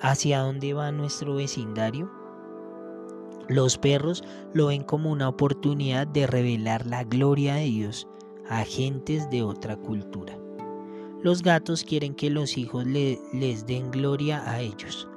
¿Hacia 0.01 0.41
dónde 0.41 0.75
va 0.75 0.93
nuestro 0.93 1.35
vecindario? 1.37 2.11
Los 3.49 3.77
perros 3.79 4.25
lo 4.53 4.67
ven 4.67 4.83
como 4.83 5.11
una 5.11 5.29
oportunidad 5.29 6.07
de 6.07 6.27
revelar 6.27 6.87
la 6.87 7.05
gloria 7.05 7.57
de 7.57 7.65
Dios 7.65 8.09
a 8.49 8.65
gentes 8.65 9.29
de 9.31 9.43
otra 9.43 9.77
cultura. 9.77 10.39
Los 11.23 11.43
gatos 11.43 11.85
quieren 11.85 12.15
que 12.15 12.31
los 12.31 12.57
hijos 12.59 12.85
les 12.87 13.67
den 13.67 13.91
gloria 13.91 14.43
a 14.51 14.61
ellos. 14.61 15.09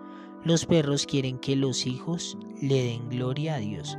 Los 0.43 0.65
perros 0.65 1.05
quieren 1.05 1.37
que 1.39 1.55
los 1.55 1.85
hijos 1.85 2.37
le 2.61 2.83
den 2.83 3.09
gloria 3.09 3.55
a 3.55 3.57
Dios. 3.57 3.97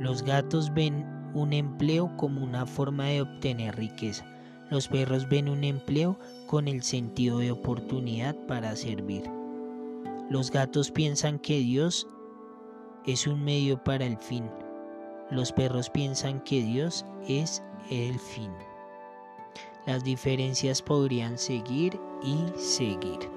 Los 0.00 0.22
gatos 0.22 0.72
ven 0.72 1.04
un 1.34 1.52
empleo 1.52 2.10
como 2.16 2.42
una 2.42 2.64
forma 2.64 3.06
de 3.06 3.22
obtener 3.22 3.76
riqueza. 3.76 4.24
Los 4.70 4.88
perros 4.88 5.28
ven 5.28 5.48
un 5.48 5.64
empleo 5.64 6.18
con 6.46 6.68
el 6.68 6.82
sentido 6.82 7.38
de 7.38 7.52
oportunidad 7.52 8.34
para 8.46 8.74
servir. 8.74 9.24
Los 10.30 10.50
gatos 10.50 10.90
piensan 10.90 11.38
que 11.38 11.58
Dios 11.58 12.08
es 13.06 13.26
un 13.26 13.44
medio 13.44 13.82
para 13.82 14.04
el 14.04 14.16
fin. 14.18 14.50
Los 15.30 15.52
perros 15.52 15.90
piensan 15.90 16.40
que 16.40 16.62
Dios 16.62 17.04
es 17.28 17.62
el 17.90 18.18
fin. 18.18 18.52
Las 19.86 20.02
diferencias 20.02 20.82
podrían 20.82 21.38
seguir 21.38 21.98
y 22.22 22.36
seguir. 22.58 23.35